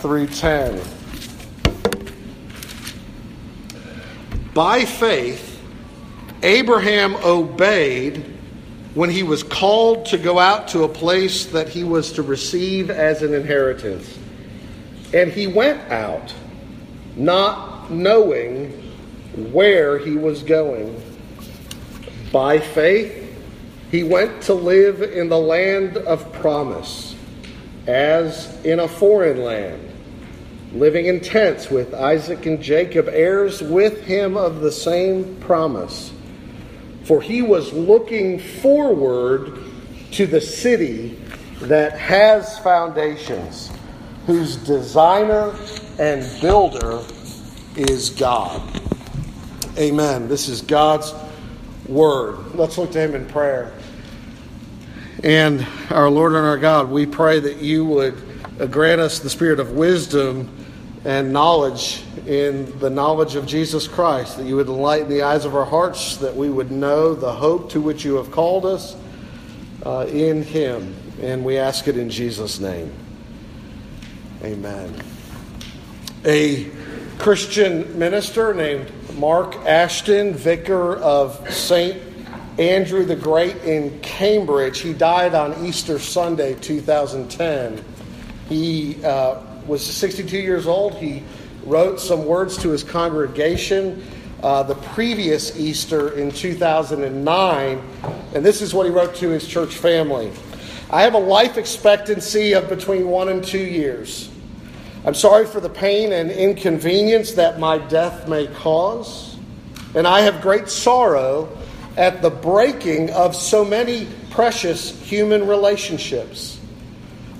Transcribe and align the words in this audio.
through 0.00 0.26
10. 0.26 0.80
By 4.54 4.84
faith, 4.84 5.62
Abraham 6.42 7.16
obeyed 7.16 8.24
when 8.94 9.10
he 9.10 9.22
was 9.22 9.42
called 9.42 10.06
to 10.06 10.18
go 10.18 10.38
out 10.38 10.68
to 10.68 10.82
a 10.82 10.88
place 10.88 11.46
that 11.46 11.68
he 11.68 11.84
was 11.84 12.12
to 12.12 12.22
receive 12.22 12.90
as 12.90 13.22
an 13.22 13.32
inheritance. 13.32 14.18
And 15.14 15.30
he 15.30 15.46
went 15.46 15.80
out, 15.90 16.34
not 17.16 17.90
knowing 17.90 18.70
where 19.52 19.98
he 19.98 20.16
was 20.16 20.42
going. 20.42 21.00
By 22.32 22.58
faith, 22.58 23.16
he 23.90 24.02
went 24.02 24.42
to 24.42 24.54
live 24.54 25.02
in 25.02 25.28
the 25.28 25.38
land 25.38 25.96
of 25.96 26.32
promise, 26.34 27.14
as 27.86 28.64
in 28.64 28.80
a 28.80 28.88
foreign 28.88 29.42
land, 29.42 29.89
living 30.72 31.06
in 31.06 31.20
tents 31.20 31.70
with 31.70 31.94
Isaac 31.94 32.46
and 32.46 32.62
Jacob, 32.62 33.08
heirs 33.08 33.60
with 33.60 34.02
him 34.04 34.36
of 34.36 34.60
the 34.60 34.70
same 34.70 35.36
promise. 35.36 36.12
For 37.04 37.20
he 37.20 37.42
was 37.42 37.72
looking 37.72 38.38
forward 38.38 39.58
to 40.12 40.26
the 40.26 40.40
city 40.40 41.18
that 41.62 41.98
has 41.98 42.58
foundations, 42.60 43.70
whose 44.26 44.56
designer 44.56 45.54
and 45.98 46.40
builder 46.40 47.02
is 47.76 48.10
God. 48.10 48.62
Amen. 49.76 50.28
This 50.28 50.48
is 50.48 50.62
God's 50.62 51.12
word. 51.88 52.54
Let's 52.54 52.78
look 52.78 52.92
to 52.92 53.00
him 53.00 53.14
in 53.14 53.26
prayer. 53.26 53.72
And 55.24 55.66
our 55.90 56.08
Lord 56.08 56.32
and 56.32 56.46
our 56.46 56.58
God, 56.58 56.90
we 56.90 57.06
pray 57.06 57.40
that 57.40 57.58
you 57.58 57.84
would 57.84 58.16
grant 58.70 59.00
us 59.00 59.18
the 59.18 59.30
spirit 59.30 59.58
of 59.58 59.72
wisdom 59.72 60.48
and 61.04 61.32
knowledge 61.32 62.02
in 62.26 62.78
the 62.78 62.90
knowledge 62.90 63.34
of 63.34 63.46
Jesus 63.46 63.88
Christ, 63.88 64.36
that 64.36 64.44
you 64.44 64.56
would 64.56 64.68
enlighten 64.68 65.08
the 65.08 65.22
eyes 65.22 65.44
of 65.44 65.56
our 65.56 65.64
hearts, 65.64 66.18
that 66.18 66.36
we 66.36 66.50
would 66.50 66.70
know 66.70 67.14
the 67.14 67.32
hope 67.32 67.70
to 67.70 67.80
which 67.80 68.04
you 68.04 68.16
have 68.16 68.30
called 68.30 68.66
us 68.66 68.96
uh, 69.84 70.06
in 70.10 70.42
Him. 70.42 70.94
And 71.22 71.44
we 71.44 71.56
ask 71.56 71.88
it 71.88 71.96
in 71.96 72.10
Jesus' 72.10 72.60
name. 72.60 72.92
Amen. 74.42 74.94
A 76.24 76.70
Christian 77.18 77.98
minister 77.98 78.52
named 78.52 78.90
Mark 79.14 79.56
Ashton, 79.66 80.34
vicar 80.34 80.96
of 80.96 81.52
St. 81.52 82.00
Andrew 82.58 83.06
the 83.06 83.16
Great 83.16 83.56
in 83.64 83.98
Cambridge. 84.00 84.80
He 84.80 84.92
died 84.92 85.34
on 85.34 85.64
Easter 85.64 85.98
Sunday, 85.98 86.54
2010. 86.56 87.82
He 88.50 89.02
uh, 89.02 89.40
was 89.70 89.86
62 89.86 90.36
years 90.36 90.66
old. 90.66 90.94
He 90.96 91.22
wrote 91.64 92.00
some 92.00 92.26
words 92.26 92.58
to 92.58 92.70
his 92.70 92.82
congregation 92.82 94.04
uh, 94.42 94.62
the 94.62 94.74
previous 94.74 95.58
Easter 95.58 96.18
in 96.18 96.30
2009, 96.30 97.82
and 98.34 98.44
this 98.44 98.62
is 98.62 98.72
what 98.72 98.86
he 98.86 98.92
wrote 98.92 99.14
to 99.16 99.28
his 99.28 99.46
church 99.46 99.76
family. 99.76 100.32
I 100.90 101.02
have 101.02 101.14
a 101.14 101.18
life 101.18 101.56
expectancy 101.58 102.54
of 102.54 102.68
between 102.68 103.08
one 103.08 103.28
and 103.28 103.44
two 103.44 103.62
years. 103.62 104.30
I'm 105.04 105.14
sorry 105.14 105.46
for 105.46 105.60
the 105.60 105.68
pain 105.68 106.12
and 106.12 106.30
inconvenience 106.30 107.32
that 107.32 107.60
my 107.60 107.78
death 107.78 108.28
may 108.28 108.46
cause, 108.48 109.36
and 109.94 110.06
I 110.06 110.22
have 110.22 110.40
great 110.40 110.68
sorrow 110.68 111.56
at 111.96 112.22
the 112.22 112.30
breaking 112.30 113.10
of 113.10 113.36
so 113.36 113.64
many 113.64 114.08
precious 114.30 114.98
human 115.02 115.46
relationships. 115.46 116.58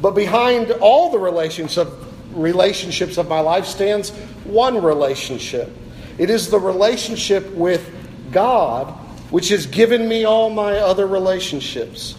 But 0.03 0.13
behind 0.13 0.71
all 0.71 1.11
the 1.11 1.19
relationships 1.19 1.91
relationships 2.33 3.19
of 3.19 3.29
my 3.29 3.41
life 3.41 3.67
stands 3.67 4.11
one 4.45 4.83
relationship. 4.83 5.71
It 6.19 6.31
is 6.31 6.51
the 6.51 6.59
relationship 6.59 7.51
with 7.53 7.91
God, 8.33 8.89
which 9.31 9.49
has 9.49 9.67
given 9.67 10.09
me 10.09 10.25
all 10.25 10.51
my 10.51 10.79
other 10.79 11.07
relationships. 11.07 12.17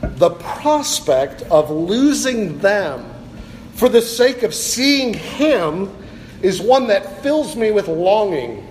The 0.00 0.30
prospect 0.30 1.42
of 1.42 1.70
losing 1.70 2.58
them 2.58 3.10
for 3.74 3.88
the 3.88 4.02
sake 4.02 4.42
of 4.42 4.54
seeing 4.54 5.14
Him 5.14 5.94
is 6.42 6.60
one 6.60 6.86
that 6.88 7.22
fills 7.22 7.56
me 7.56 7.70
with 7.70 7.88
longing 7.88 8.66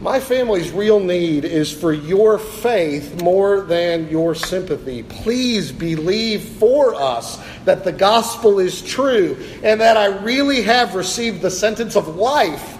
my 0.00 0.20
family's 0.20 0.70
real 0.70 1.00
need 1.00 1.44
is 1.44 1.72
for 1.72 1.92
your 1.92 2.38
faith 2.38 3.20
more 3.20 3.62
than 3.62 4.08
your 4.08 4.32
sympathy. 4.32 5.02
Please 5.02 5.72
believe 5.72 6.42
for 6.42 6.94
us 6.94 7.42
that 7.64 7.82
the 7.82 7.90
gospel 7.90 8.60
is 8.60 8.80
true 8.80 9.36
and 9.64 9.80
that 9.80 9.96
I 9.96 10.06
really 10.22 10.62
have 10.62 10.94
received 10.94 11.42
the 11.42 11.50
sentence 11.50 11.96
of 11.96 12.14
life 12.14 12.78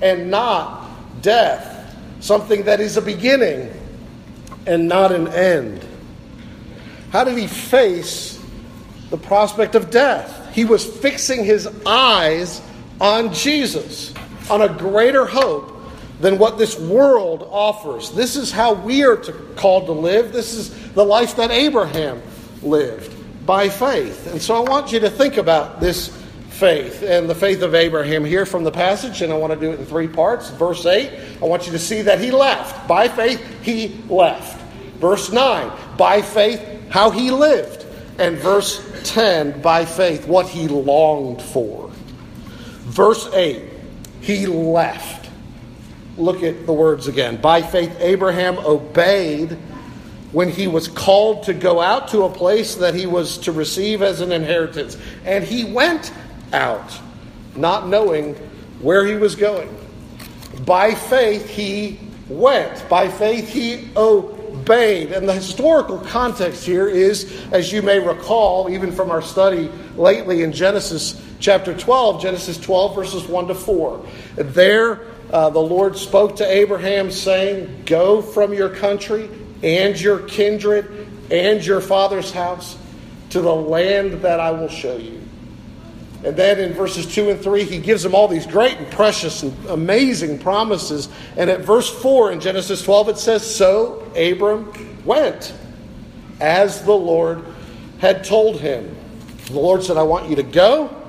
and 0.00 0.30
not 0.30 0.88
death, 1.22 1.96
something 2.20 2.62
that 2.64 2.78
is 2.78 2.96
a 2.96 3.02
beginning 3.02 3.72
and 4.64 4.86
not 4.86 5.10
an 5.10 5.26
end. 5.26 5.84
How 7.10 7.24
did 7.24 7.36
he 7.36 7.48
face 7.48 8.40
the 9.10 9.18
prospect 9.18 9.74
of 9.74 9.90
death? 9.90 10.54
He 10.54 10.64
was 10.64 10.86
fixing 10.86 11.44
his 11.44 11.68
eyes 11.84 12.62
on 13.00 13.34
Jesus, 13.34 14.14
on 14.48 14.62
a 14.62 14.68
greater 14.68 15.26
hope 15.26 15.78
than 16.20 16.38
what 16.38 16.58
this 16.58 16.78
world 16.78 17.48
offers. 17.50 18.10
This 18.12 18.36
is 18.36 18.52
how 18.52 18.74
we 18.74 19.04
are 19.04 19.16
to, 19.16 19.32
called 19.56 19.86
to 19.86 19.92
live. 19.92 20.32
This 20.32 20.54
is 20.54 20.92
the 20.92 21.04
life 21.04 21.36
that 21.36 21.50
Abraham 21.50 22.22
lived 22.62 23.16
by 23.46 23.68
faith. 23.68 24.30
And 24.30 24.40
so 24.40 24.54
I 24.54 24.68
want 24.68 24.92
you 24.92 25.00
to 25.00 25.10
think 25.10 25.38
about 25.38 25.80
this 25.80 26.08
faith 26.50 27.02
and 27.02 27.28
the 27.28 27.34
faith 27.34 27.62
of 27.62 27.74
Abraham 27.74 28.22
here 28.22 28.44
from 28.44 28.64
the 28.64 28.70
passage, 28.70 29.22
and 29.22 29.32
I 29.32 29.36
want 29.36 29.54
to 29.54 29.58
do 29.58 29.72
it 29.72 29.80
in 29.80 29.86
three 29.86 30.08
parts. 30.08 30.50
Verse 30.50 30.84
8, 30.84 31.10
I 31.40 31.44
want 31.46 31.64
you 31.64 31.72
to 31.72 31.78
see 31.78 32.02
that 32.02 32.20
he 32.20 32.30
left. 32.30 32.86
By 32.86 33.08
faith, 33.08 33.42
he 33.62 34.02
left. 34.10 34.60
Verse 34.98 35.32
9, 35.32 35.72
by 35.96 36.20
faith, 36.20 36.62
how 36.90 37.10
he 37.10 37.30
lived. 37.30 37.86
And 38.18 38.36
verse 38.36 38.86
10, 39.04 39.62
by 39.62 39.86
faith, 39.86 40.26
what 40.26 40.46
he 40.46 40.68
longed 40.68 41.40
for. 41.40 41.90
Verse 42.90 43.26
8, 43.32 43.62
he 44.20 44.46
left 44.46 45.19
look 46.16 46.42
at 46.42 46.66
the 46.66 46.72
words 46.72 47.06
again. 47.06 47.40
By 47.40 47.62
faith, 47.62 47.96
Abraham 48.00 48.58
obeyed 48.58 49.56
when 50.32 50.48
he 50.48 50.68
was 50.68 50.86
called 50.86 51.44
to 51.44 51.54
go 51.54 51.80
out 51.80 52.08
to 52.08 52.22
a 52.22 52.30
place 52.30 52.76
that 52.76 52.94
he 52.94 53.06
was 53.06 53.38
to 53.38 53.52
receive 53.52 54.02
as 54.02 54.20
an 54.20 54.32
inheritance. 54.32 54.96
And 55.24 55.42
he 55.42 55.64
went 55.64 56.12
out, 56.52 56.98
not 57.56 57.88
knowing 57.88 58.34
where 58.80 59.04
he 59.04 59.14
was 59.14 59.34
going. 59.34 59.76
By 60.64 60.94
faith, 60.94 61.48
he 61.48 61.98
went. 62.28 62.88
By 62.88 63.08
faith, 63.08 63.48
he 63.48 63.88
obeyed. 63.96 65.12
And 65.12 65.28
the 65.28 65.34
historical 65.34 65.98
context 65.98 66.64
here 66.64 66.88
is, 66.88 67.44
as 67.50 67.72
you 67.72 67.82
may 67.82 67.98
recall, 67.98 68.70
even 68.70 68.92
from 68.92 69.10
our 69.10 69.22
study 69.22 69.70
lately 69.96 70.42
in 70.42 70.52
Genesis 70.52 71.20
chapter 71.40 71.76
12, 71.76 72.22
Genesis 72.22 72.58
12, 72.58 72.94
verses 72.94 73.26
1 73.26 73.48
to 73.48 73.54
4. 73.54 74.06
There, 74.36 75.00
uh, 75.32 75.50
the 75.50 75.60
Lord 75.60 75.96
spoke 75.96 76.36
to 76.36 76.46
Abraham, 76.46 77.10
saying, 77.10 77.84
Go 77.86 78.20
from 78.20 78.52
your 78.52 78.68
country 78.68 79.28
and 79.62 80.00
your 80.00 80.20
kindred 80.20 81.08
and 81.30 81.64
your 81.64 81.80
father's 81.80 82.32
house 82.32 82.76
to 83.30 83.40
the 83.40 83.54
land 83.54 84.22
that 84.22 84.40
I 84.40 84.50
will 84.50 84.68
show 84.68 84.96
you. 84.96 85.20
And 86.24 86.36
then 86.36 86.58
in 86.58 86.74
verses 86.74 87.06
2 87.14 87.30
and 87.30 87.40
3, 87.40 87.64
he 87.64 87.78
gives 87.78 88.04
him 88.04 88.14
all 88.14 88.28
these 88.28 88.46
great 88.46 88.76
and 88.76 88.90
precious 88.92 89.42
and 89.42 89.66
amazing 89.66 90.38
promises. 90.38 91.08
And 91.36 91.48
at 91.48 91.60
verse 91.60 91.88
4 92.02 92.32
in 92.32 92.40
Genesis 92.40 92.82
12, 92.82 93.10
it 93.10 93.18
says, 93.18 93.56
So 93.56 94.00
Abram 94.16 94.72
went 95.04 95.54
as 96.40 96.82
the 96.82 96.92
Lord 96.92 97.44
had 98.00 98.24
told 98.24 98.60
him. 98.60 98.96
The 99.46 99.60
Lord 99.60 99.82
said, 99.82 99.96
I 99.96 100.02
want 100.02 100.28
you 100.28 100.36
to 100.36 100.42
go 100.42 100.99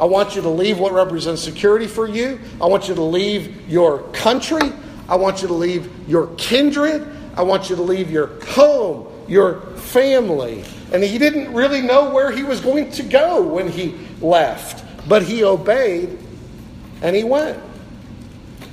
I 0.00 0.04
want 0.04 0.36
you 0.36 0.42
to 0.42 0.48
leave 0.48 0.78
what 0.78 0.92
represents 0.92 1.42
security 1.42 1.86
for 1.86 2.06
you. 2.06 2.38
I 2.60 2.66
want 2.66 2.88
you 2.88 2.94
to 2.94 3.02
leave 3.02 3.68
your 3.68 4.02
country. 4.12 4.72
I 5.08 5.16
want 5.16 5.42
you 5.42 5.48
to 5.48 5.54
leave 5.54 6.08
your 6.08 6.28
kindred. 6.36 7.06
I 7.36 7.42
want 7.42 7.68
you 7.68 7.76
to 7.76 7.82
leave 7.82 8.10
your 8.10 8.28
home, 8.44 9.08
your 9.26 9.60
family. 9.76 10.64
And 10.92 11.02
he 11.02 11.18
didn't 11.18 11.52
really 11.52 11.82
know 11.82 12.10
where 12.10 12.30
he 12.30 12.44
was 12.44 12.60
going 12.60 12.90
to 12.92 13.02
go 13.02 13.42
when 13.42 13.68
he 13.68 13.94
left, 14.20 14.84
but 15.08 15.22
he 15.22 15.44
obeyed 15.44 16.18
and 17.02 17.14
he 17.14 17.24
went. 17.24 17.58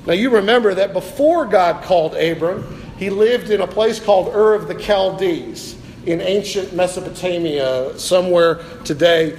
Now, 0.06 0.14
you 0.14 0.30
remember 0.30 0.76
that 0.76 0.94
before 0.94 1.46
God 1.46 1.84
called 1.84 2.16
Abram, 2.16 2.84
he 2.98 3.10
lived 3.10 3.50
in 3.50 3.62
a 3.62 3.68
place 3.68 4.00
called 4.00 4.34
Ur 4.34 4.54
of 4.54 4.68
the 4.68 4.80
Chaldees 4.80 5.76
in 6.06 6.22
ancient 6.22 6.74
Mesopotamia, 6.74 7.98
somewhere 7.98 8.64
today 8.84 9.36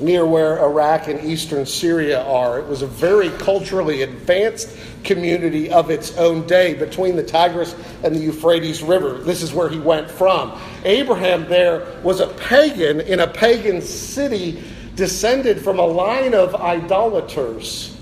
near 0.00 0.26
where 0.26 0.58
Iraq 0.60 1.08
and 1.08 1.24
eastern 1.24 1.66
Syria 1.66 2.22
are. 2.22 2.58
It 2.58 2.66
was 2.66 2.82
a 2.82 2.86
very 2.86 3.30
culturally 3.30 4.02
advanced 4.02 4.76
community 5.04 5.70
of 5.70 5.90
its 5.90 6.16
own 6.16 6.46
day 6.46 6.74
between 6.74 7.16
the 7.16 7.22
Tigris 7.22 7.74
and 8.02 8.14
the 8.14 8.20
Euphrates 8.20 8.82
River. 8.82 9.18
This 9.18 9.42
is 9.42 9.52
where 9.52 9.68
he 9.68 9.78
went 9.78 10.10
from. 10.10 10.58
Abraham 10.84 11.48
there 11.48 11.86
was 12.02 12.20
a 12.20 12.28
pagan 12.28 13.00
in 13.00 13.20
a 13.20 13.26
pagan 13.26 13.80
city 13.80 14.62
descended 14.96 15.62
from 15.62 15.78
a 15.78 15.86
line 15.86 16.34
of 16.34 16.54
idolaters. 16.54 17.96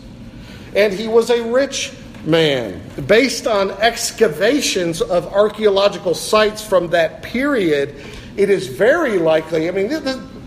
And 0.74 0.92
he 0.92 1.08
was 1.08 1.30
a 1.30 1.42
rich 1.42 1.92
man. 2.24 2.80
Based 3.06 3.46
on 3.46 3.70
excavations 3.72 5.02
of 5.02 5.26
archaeological 5.32 6.14
sites 6.14 6.64
from 6.64 6.88
that 6.88 7.22
period, 7.22 7.94
it 8.36 8.48
is 8.48 8.68
very 8.68 9.18
likely, 9.18 9.68
I 9.68 9.72
mean, 9.72 9.88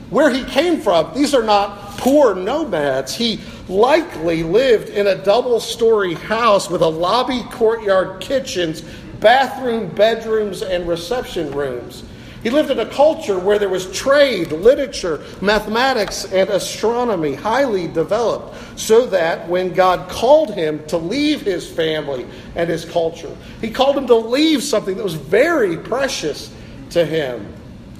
where 0.09 0.29
he 0.29 0.43
came 0.43 0.81
from, 0.81 1.13
these 1.13 1.33
are 1.33 1.43
not 1.43 1.97
poor 1.97 2.35
nomads. 2.35 3.15
He 3.15 3.39
likely 3.67 4.43
lived 4.43 4.89
in 4.89 5.07
a 5.07 5.15
double 5.15 5.59
story 5.59 6.13
house 6.13 6.69
with 6.69 6.81
a 6.81 6.87
lobby, 6.87 7.41
courtyard, 7.51 8.21
kitchens, 8.21 8.83
bathroom, 9.19 9.89
bedrooms, 9.89 10.61
and 10.61 10.87
reception 10.87 11.51
rooms. 11.51 12.03
He 12.43 12.51
lived 12.51 12.69
in 12.69 12.77
a 12.77 12.85
culture 12.85 13.39
where 13.39 13.57
there 13.57 13.69
was 13.69 13.91
trade, 13.91 14.51
literature, 14.51 15.23
mathematics, 15.41 16.25
and 16.25 16.47
astronomy 16.51 17.33
highly 17.33 17.87
developed, 17.87 18.79
so 18.79 19.07
that 19.07 19.49
when 19.49 19.73
God 19.73 20.07
called 20.09 20.53
him 20.53 20.85
to 20.85 20.97
leave 20.99 21.41
his 21.41 21.67
family 21.67 22.27
and 22.53 22.69
his 22.69 22.85
culture, 22.85 23.35
he 23.61 23.71
called 23.71 23.97
him 23.97 24.05
to 24.05 24.15
leave 24.15 24.61
something 24.61 24.95
that 24.95 25.03
was 25.03 25.15
very 25.15 25.75
precious 25.75 26.53
to 26.91 27.03
him. 27.03 27.51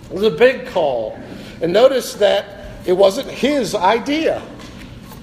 It 0.03 0.13
was 0.13 0.23
a 0.23 0.29
big 0.29 0.67
call. 0.67 1.17
And 1.65 1.73
notice 1.73 2.13
that 2.13 2.45
it 2.85 2.93
wasn't 2.93 3.27
his 3.27 3.73
idea. 3.73 4.39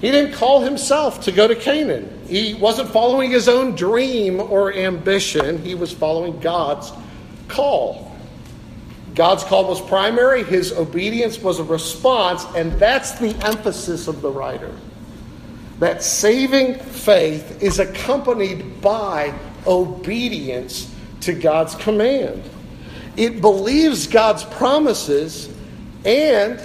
He 0.01 0.11
didn't 0.11 0.33
call 0.33 0.59
himself 0.59 1.21
to 1.21 1.31
go 1.31 1.47
to 1.47 1.55
Canaan. 1.55 2.21
He 2.27 2.53
wasn't 2.55 2.89
following 2.89 3.31
his 3.31 3.47
own 3.47 3.75
dream 3.75 4.41
or 4.41 4.73
ambition. 4.73 5.59
He 5.59 5.73
was 5.73 5.93
following 5.93 6.37
God's 6.41 6.91
call. 7.47 8.11
God's 9.15 9.45
call 9.45 9.69
was 9.69 9.79
primary, 9.79 10.43
his 10.43 10.73
obedience 10.73 11.39
was 11.39 11.59
a 11.59 11.63
response, 11.63 12.43
and 12.57 12.73
that's 12.73 13.13
the 13.13 13.33
emphasis 13.45 14.09
of 14.09 14.21
the 14.21 14.29
writer. 14.29 14.75
That 15.79 16.03
saving 16.03 16.77
faith 16.77 17.63
is 17.63 17.79
accompanied 17.79 18.81
by 18.81 19.33
obedience 19.65 20.93
to 21.21 21.31
God's 21.31 21.75
command. 21.75 22.43
It 23.15 23.39
believes 23.39 24.07
God's 24.07 24.43
promises 24.43 25.52
and 26.05 26.63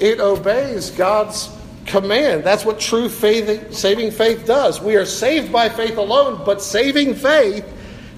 it 0.00 0.20
obeys 0.20 0.90
God's 0.90 1.48
command. 1.86 2.44
That's 2.44 2.64
what 2.64 2.80
true 2.80 3.08
faith, 3.08 3.72
saving 3.74 4.10
faith 4.12 4.46
does. 4.46 4.80
We 4.80 4.96
are 4.96 5.06
saved 5.06 5.52
by 5.52 5.68
faith 5.68 5.96
alone, 5.96 6.42
but 6.44 6.62
saving 6.62 7.14
faith 7.14 7.64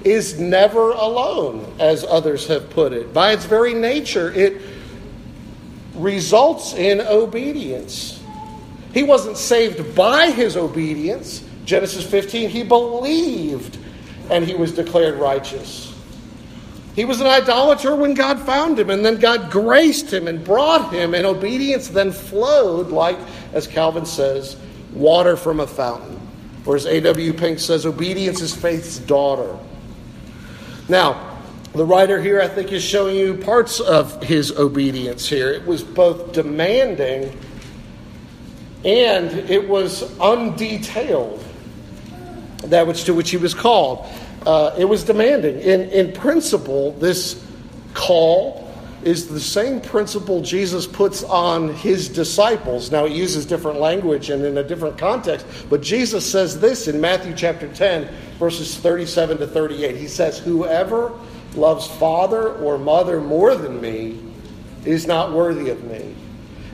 is 0.05 0.38
never 0.38 0.91
alone, 0.93 1.75
as 1.79 2.05
others 2.05 2.46
have 2.46 2.69
put 2.70 2.93
it. 2.93 3.12
By 3.14 3.32
its 3.32 3.46
very 3.46 3.75
nature, 3.75 4.32
it 4.32 4.61
results 5.94 6.75
in 6.75 7.00
obedience. 7.00 8.23
He 8.93 9.02
wasn't 9.02 9.37
saved 9.37 9.94
by 9.94 10.31
his 10.31 10.56
obedience. 10.56 11.44
Genesis 11.64 12.05
15, 12.05 12.50
he 12.50 12.62
believed 12.62 13.79
and 14.31 14.44
he 14.44 14.55
was 14.55 14.73
declared 14.73 15.17
righteous. 15.17 15.94
He 16.94 17.05
was 17.05 17.20
an 17.20 17.26
idolater 17.26 17.96
when 17.96 18.14
God 18.14 18.41
found 18.41 18.79
him, 18.79 18.91
and 18.91 19.05
then 19.05 19.19
God 19.19 19.50
graced 19.50 20.12
him 20.12 20.29
and 20.29 20.44
brought 20.44 20.93
him, 20.93 21.14
and 21.14 21.26
obedience 21.26 21.88
then 21.88 22.12
flowed 22.12 22.88
like, 22.88 23.19
as 23.52 23.67
Calvin 23.67 24.06
says, 24.06 24.56
water 24.93 25.37
from 25.37 25.61
a 25.61 25.67
fountain. 25.67 26.20
Or 26.67 26.76
as 26.76 26.87
A.W. 26.87 27.32
Pink 27.32 27.58
says, 27.58 27.85
obedience 27.85 28.41
is 28.41 28.55
faith's 28.55 28.99
daughter. 28.99 29.58
Now, 30.88 31.38
the 31.75 31.85
writer 31.85 32.23
here, 32.23 32.41
I 32.41 32.46
think, 32.46 32.70
is 32.70 32.85
showing 32.85 33.17
you 33.17 33.35
parts 33.35 33.81
of 33.81 34.23
his 34.23 34.52
obedience 34.52 35.29
here. 35.29 35.50
It 35.50 35.67
was 35.67 35.82
both 35.82 36.32
demanding 36.32 37.37
and 38.85 39.32
it 39.50 39.67
was 39.67 40.02
undetailed, 40.20 41.43
that 42.64 42.87
which 42.87 43.05
to 43.05 43.14
which 43.14 43.31
he 43.31 43.38
was 43.38 43.55
called. 43.55 44.06
Uh, 44.46 44.75
it 44.76 44.85
was 44.85 45.05
demanding. 45.05 45.58
In, 45.61 45.82
in 45.91 46.12
principle, 46.12 46.93
this 46.93 47.43
call 47.94 48.64
is 49.05 49.29
the 49.29 49.41
same 49.41 49.81
principle 49.81 50.41
Jesus 50.41 50.87
puts 50.87 51.23
on 51.25 51.75
his 51.75 52.08
disciples. 52.08 52.91
Now, 52.91 53.05
he 53.06 53.14
uses 53.14 53.44
different 53.44 53.79
language 53.79 54.31
and 54.31 54.44
in 54.44 54.58
a 54.58 54.62
different 54.64 54.96
context, 54.96 55.46
but 55.69 55.82
Jesus 55.82 56.31
says 56.31 56.58
this 56.58 56.88
in 56.88 57.00
Matthew 57.00 57.35
chapter 57.35 57.69
10, 57.69 58.08
verses 58.38 58.76
37 58.79 59.38
to 59.38 59.46
38. 59.46 59.96
He 59.96 60.08
says, 60.08 60.38
Whoever 60.38 61.12
loves 61.55 61.87
father 61.87 62.55
or 62.55 62.79
mother 62.79 63.20
more 63.20 63.55
than 63.55 63.81
me 63.81 64.19
is 64.85 65.06
not 65.06 65.32
worthy 65.32 65.70
of 65.70 65.85
me. 65.85 66.14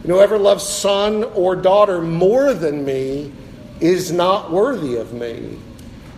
And 0.02 0.06
whoever 0.06 0.38
loves 0.38 0.64
son 0.64 1.24
or 1.24 1.56
daughter 1.56 2.00
more 2.00 2.54
than 2.54 2.84
me 2.84 3.32
is 3.80 4.12
not 4.12 4.50
worthy 4.50 4.96
of 4.96 5.12
me. 5.12 5.58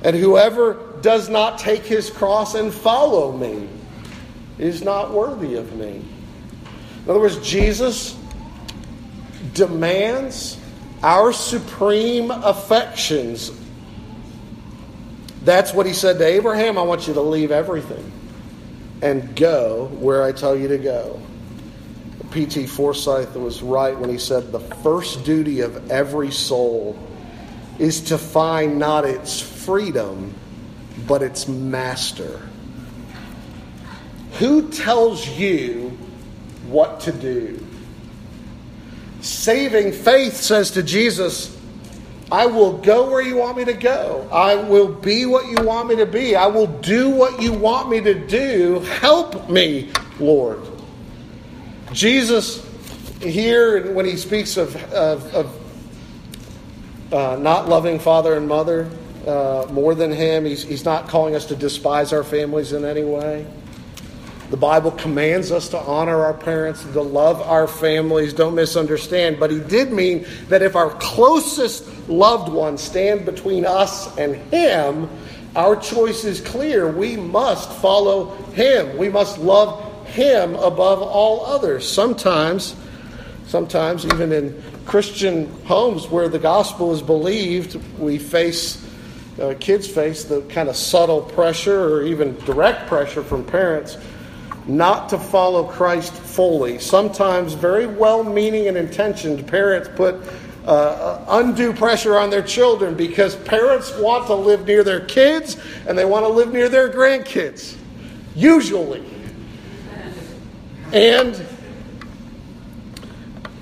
And 0.02 0.14
whoever 0.16 0.91
does 1.02 1.28
not 1.28 1.58
take 1.58 1.84
his 1.84 2.10
cross 2.10 2.54
and 2.54 2.72
follow 2.72 3.32
me 3.32 3.68
is 4.58 4.82
not 4.82 5.12
worthy 5.12 5.56
of 5.56 5.74
me. 5.76 6.04
In 7.04 7.10
other 7.10 7.20
words, 7.20 7.38
Jesus 7.46 8.16
demands 9.54 10.58
our 11.02 11.32
supreme 11.32 12.30
affections 12.30 13.50
that's 15.44 15.74
what 15.74 15.86
he 15.86 15.92
said 15.92 16.18
to 16.18 16.24
Abraham 16.24 16.78
I 16.78 16.82
want 16.82 17.08
you 17.08 17.14
to 17.14 17.20
leave 17.20 17.50
everything 17.50 18.12
and 19.02 19.34
go 19.34 19.86
where 19.98 20.22
I 20.22 20.30
tell 20.30 20.56
you 20.56 20.68
to 20.68 20.78
go. 20.78 21.20
P.T. 22.30 22.66
Forsyth 22.66 23.34
was 23.34 23.60
right 23.60 23.98
when 23.98 24.08
he 24.08 24.18
said 24.18 24.52
the 24.52 24.60
first 24.60 25.24
duty 25.24 25.60
of 25.60 25.90
every 25.90 26.30
soul 26.30 26.96
is 27.78 28.00
to 28.02 28.16
find 28.16 28.78
not 28.78 29.04
its 29.04 29.40
freedom, 29.40 30.32
but 31.06 31.22
its 31.22 31.48
master. 31.48 32.40
Who 34.38 34.70
tells 34.70 35.28
you 35.28 35.90
what 36.66 37.00
to 37.00 37.12
do? 37.12 37.64
Saving 39.20 39.92
faith 39.92 40.36
says 40.36 40.72
to 40.72 40.82
Jesus, 40.82 41.56
I 42.30 42.46
will 42.46 42.78
go 42.78 43.10
where 43.10 43.22
you 43.22 43.36
want 43.36 43.58
me 43.58 43.64
to 43.66 43.74
go. 43.74 44.26
I 44.32 44.54
will 44.54 44.88
be 44.88 45.26
what 45.26 45.46
you 45.46 45.64
want 45.66 45.88
me 45.88 45.96
to 45.96 46.06
be. 46.06 46.34
I 46.34 46.46
will 46.46 46.66
do 46.66 47.10
what 47.10 47.42
you 47.42 47.52
want 47.52 47.90
me 47.90 48.00
to 48.00 48.14
do. 48.26 48.80
Help 48.80 49.50
me, 49.50 49.92
Lord. 50.18 50.60
Jesus, 51.92 52.66
here, 53.20 53.92
when 53.92 54.06
he 54.06 54.16
speaks 54.16 54.56
of, 54.56 54.74
of, 54.92 55.34
of 55.34 57.12
uh, 57.12 57.36
not 57.36 57.68
loving 57.68 57.98
father 57.98 58.34
and 58.34 58.48
mother 58.48 58.90
uh, 59.26 59.66
more 59.70 59.94
than 59.94 60.10
him, 60.10 60.44
he's, 60.44 60.62
he's 60.62 60.84
not 60.84 61.08
calling 61.08 61.34
us 61.34 61.46
to 61.46 61.56
despise 61.56 62.12
our 62.12 62.24
families 62.24 62.72
in 62.72 62.84
any 62.84 63.04
way. 63.04 63.46
The 64.50 64.58
Bible 64.58 64.90
commands 64.90 65.50
us 65.50 65.70
to 65.70 65.78
honor 65.78 66.24
our 66.24 66.34
parents, 66.34 66.82
to 66.84 67.00
love 67.00 67.40
our 67.40 67.66
families. 67.66 68.34
Don't 68.34 68.54
misunderstand. 68.54 69.40
But 69.40 69.50
he 69.50 69.60
did 69.60 69.92
mean 69.92 70.26
that 70.48 70.60
if 70.60 70.76
our 70.76 70.90
closest 70.90 71.88
loved 72.06 72.52
ones 72.52 72.82
stand 72.82 73.24
between 73.24 73.64
us 73.64 74.14
and 74.18 74.36
him, 74.52 75.08
our 75.56 75.74
choice 75.74 76.24
is 76.24 76.42
clear. 76.42 76.90
We 76.90 77.16
must 77.16 77.70
follow 77.80 78.34
him. 78.52 78.98
We 78.98 79.08
must 79.08 79.38
love 79.38 80.06
him 80.08 80.54
above 80.56 81.00
all 81.00 81.46
others. 81.46 81.90
Sometimes, 81.90 82.76
sometimes 83.46 84.04
even 84.04 84.32
in 84.32 84.62
Christian 84.84 85.50
homes 85.64 86.08
where 86.08 86.28
the 86.28 86.38
gospel 86.38 86.92
is 86.92 87.00
believed, 87.00 87.80
we 87.98 88.18
face 88.18 88.86
uh, 89.40 89.54
kids 89.58 89.86
face 89.86 90.24
the 90.24 90.42
kind 90.42 90.68
of 90.68 90.76
subtle 90.76 91.22
pressure 91.22 91.82
or 91.82 92.02
even 92.02 92.36
direct 92.44 92.86
pressure 92.86 93.22
from 93.22 93.44
parents 93.44 93.96
not 94.66 95.08
to 95.08 95.18
follow 95.18 95.64
Christ 95.64 96.12
fully. 96.12 96.78
Sometimes, 96.78 97.54
very 97.54 97.86
well 97.86 98.22
meaning 98.22 98.68
and 98.68 98.76
intentioned 98.76 99.46
parents 99.48 99.88
put 99.94 100.16
uh, 100.66 101.24
undue 101.28 101.72
pressure 101.72 102.16
on 102.16 102.30
their 102.30 102.42
children 102.42 102.94
because 102.94 103.34
parents 103.34 103.92
want 103.98 104.26
to 104.26 104.34
live 104.34 104.66
near 104.66 104.84
their 104.84 105.00
kids 105.00 105.56
and 105.88 105.98
they 105.98 106.04
want 106.04 106.24
to 106.24 106.28
live 106.28 106.52
near 106.52 106.68
their 106.68 106.88
grandkids, 106.88 107.76
usually. 108.34 109.04
And 110.92 111.44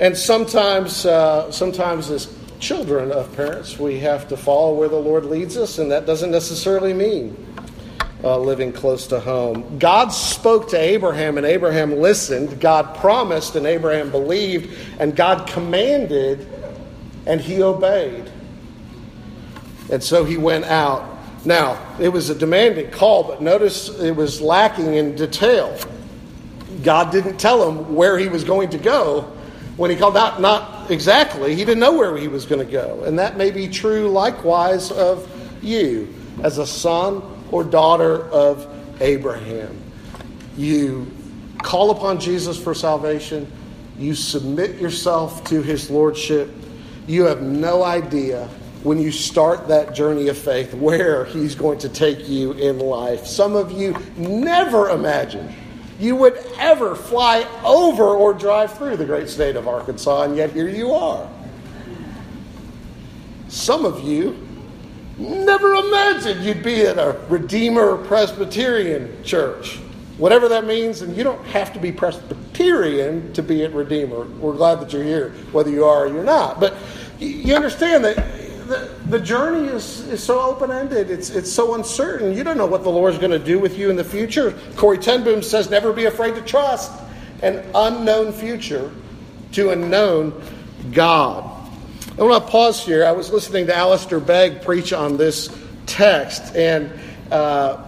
and 0.00 0.16
sometimes, 0.16 1.04
uh, 1.04 1.52
sometimes 1.52 2.10
as 2.10 2.26
children 2.60 3.10
of 3.10 3.34
parents, 3.34 3.78
we 3.78 3.98
have 4.00 4.28
to 4.28 4.36
follow 4.36 4.74
where 4.74 4.88
the 4.88 4.96
Lord 4.96 5.24
leads 5.24 5.56
us, 5.56 5.78
and 5.78 5.90
that 5.90 6.06
doesn't 6.06 6.30
necessarily 6.30 6.92
mean 6.92 7.36
uh, 8.22 8.38
living 8.38 8.72
close 8.72 9.06
to 9.08 9.18
home. 9.18 9.78
God 9.78 10.08
spoke 10.08 10.68
to 10.70 10.78
Abraham, 10.78 11.38
and 11.38 11.46
Abraham 11.46 11.96
listened. 11.96 12.60
God 12.60 12.94
promised, 12.96 13.56
and 13.56 13.66
Abraham 13.66 14.10
believed. 14.10 14.78
And 14.98 15.16
God 15.16 15.48
commanded, 15.48 16.46
and 17.26 17.40
he 17.40 17.62
obeyed. 17.62 18.30
And 19.90 20.02
so 20.02 20.24
he 20.24 20.36
went 20.36 20.66
out. 20.66 21.18
Now, 21.46 21.96
it 21.98 22.10
was 22.10 22.28
a 22.28 22.34
demanding 22.34 22.90
call, 22.90 23.24
but 23.24 23.40
notice 23.40 23.88
it 23.98 24.12
was 24.12 24.42
lacking 24.42 24.94
in 24.94 25.16
detail. 25.16 25.78
God 26.82 27.10
didn't 27.10 27.38
tell 27.38 27.66
him 27.66 27.94
where 27.94 28.18
he 28.18 28.28
was 28.28 28.44
going 28.44 28.70
to 28.70 28.78
go 28.78 29.22
when 29.78 29.90
he 29.90 29.96
called 29.96 30.16
out. 30.18 30.40
Not 30.40 30.79
exactly. 30.90 31.54
He 31.54 31.64
didn't 31.64 31.80
know 31.80 31.96
where 31.96 32.16
he 32.16 32.28
was 32.28 32.46
going 32.46 32.64
to 32.64 32.70
go. 32.70 33.04
And 33.04 33.18
that 33.18 33.36
may 33.36 33.50
be 33.50 33.68
true 33.68 34.08
likewise 34.08 34.90
of 34.90 35.28
you 35.62 36.12
as 36.42 36.58
a 36.58 36.66
son 36.66 37.22
or 37.50 37.64
daughter 37.64 38.24
of 38.30 38.66
Abraham. 39.00 39.76
You 40.56 41.10
call 41.62 41.90
upon 41.90 42.20
Jesus 42.20 42.62
for 42.62 42.74
salvation, 42.74 43.50
you 43.98 44.14
submit 44.14 44.76
yourself 44.76 45.44
to 45.44 45.62
his 45.62 45.90
lordship. 45.90 46.50
You 47.06 47.24
have 47.24 47.42
no 47.42 47.82
idea 47.82 48.48
when 48.82 48.98
you 48.98 49.12
start 49.12 49.68
that 49.68 49.94
journey 49.94 50.28
of 50.28 50.38
faith 50.38 50.72
where 50.72 51.26
he's 51.26 51.54
going 51.54 51.78
to 51.80 51.88
take 51.88 52.28
you 52.28 52.52
in 52.52 52.78
life. 52.78 53.26
Some 53.26 53.54
of 53.54 53.72
you 53.72 53.94
never 54.16 54.88
imagined 54.88 55.54
you 56.00 56.16
would 56.16 56.42
ever 56.58 56.94
fly 56.94 57.46
over 57.62 58.04
or 58.04 58.32
drive 58.32 58.72
through 58.76 58.96
the 58.96 59.04
great 59.04 59.28
state 59.28 59.54
of 59.54 59.68
Arkansas, 59.68 60.22
and 60.22 60.34
yet 60.34 60.50
here 60.50 60.68
you 60.68 60.92
are. 60.92 61.28
Some 63.48 63.84
of 63.84 64.02
you 64.02 64.48
never 65.18 65.74
imagined 65.74 66.42
you'd 66.42 66.62
be 66.62 66.82
at 66.86 66.98
a 66.98 67.20
Redeemer 67.28 67.98
Presbyterian 67.98 69.22
church, 69.22 69.76
whatever 70.16 70.48
that 70.48 70.64
means, 70.64 71.02
and 71.02 71.14
you 71.14 71.22
don't 71.22 71.44
have 71.48 71.72
to 71.74 71.78
be 71.78 71.92
Presbyterian 71.92 73.30
to 73.34 73.42
be 73.42 73.62
at 73.64 73.74
Redeemer. 73.74 74.24
We're 74.24 74.56
glad 74.56 74.80
that 74.80 74.94
you're 74.94 75.04
here, 75.04 75.30
whether 75.52 75.70
you 75.70 75.84
are 75.84 76.06
or 76.06 76.08
you're 76.08 76.24
not. 76.24 76.60
But 76.60 76.76
you 77.18 77.54
understand 77.54 78.04
that 78.06 78.39
the, 78.70 78.90
the 79.08 79.20
journey 79.20 79.68
is, 79.68 80.06
is 80.08 80.22
so 80.22 80.40
open 80.40 80.70
ended. 80.70 81.10
It's, 81.10 81.28
it's 81.28 81.52
so 81.52 81.74
uncertain. 81.74 82.34
You 82.34 82.44
don't 82.44 82.56
know 82.56 82.66
what 82.66 82.82
the 82.82 82.90
Lord's 82.90 83.18
going 83.18 83.32
to 83.32 83.38
do 83.38 83.58
with 83.58 83.76
you 83.76 83.90
in 83.90 83.96
the 83.96 84.04
future. 84.04 84.56
Corrie 84.76 84.98
ten 84.98 85.24
Boom 85.24 85.42
says, 85.42 85.68
never 85.68 85.92
be 85.92 86.06
afraid 86.06 86.34
to 86.36 86.42
trust 86.42 86.90
an 87.42 87.64
unknown 87.74 88.32
future 88.32 88.90
to 89.52 89.70
a 89.70 89.76
known 89.76 90.32
God. 90.92 91.44
I 92.18 92.22
want 92.22 92.44
to 92.44 92.50
pause 92.50 92.84
here. 92.84 93.04
I 93.04 93.12
was 93.12 93.32
listening 93.32 93.66
to 93.66 93.76
Alistair 93.76 94.20
Begg 94.20 94.62
preach 94.62 94.92
on 94.92 95.16
this 95.16 95.50
text, 95.86 96.54
and 96.54 96.92
uh, 97.30 97.84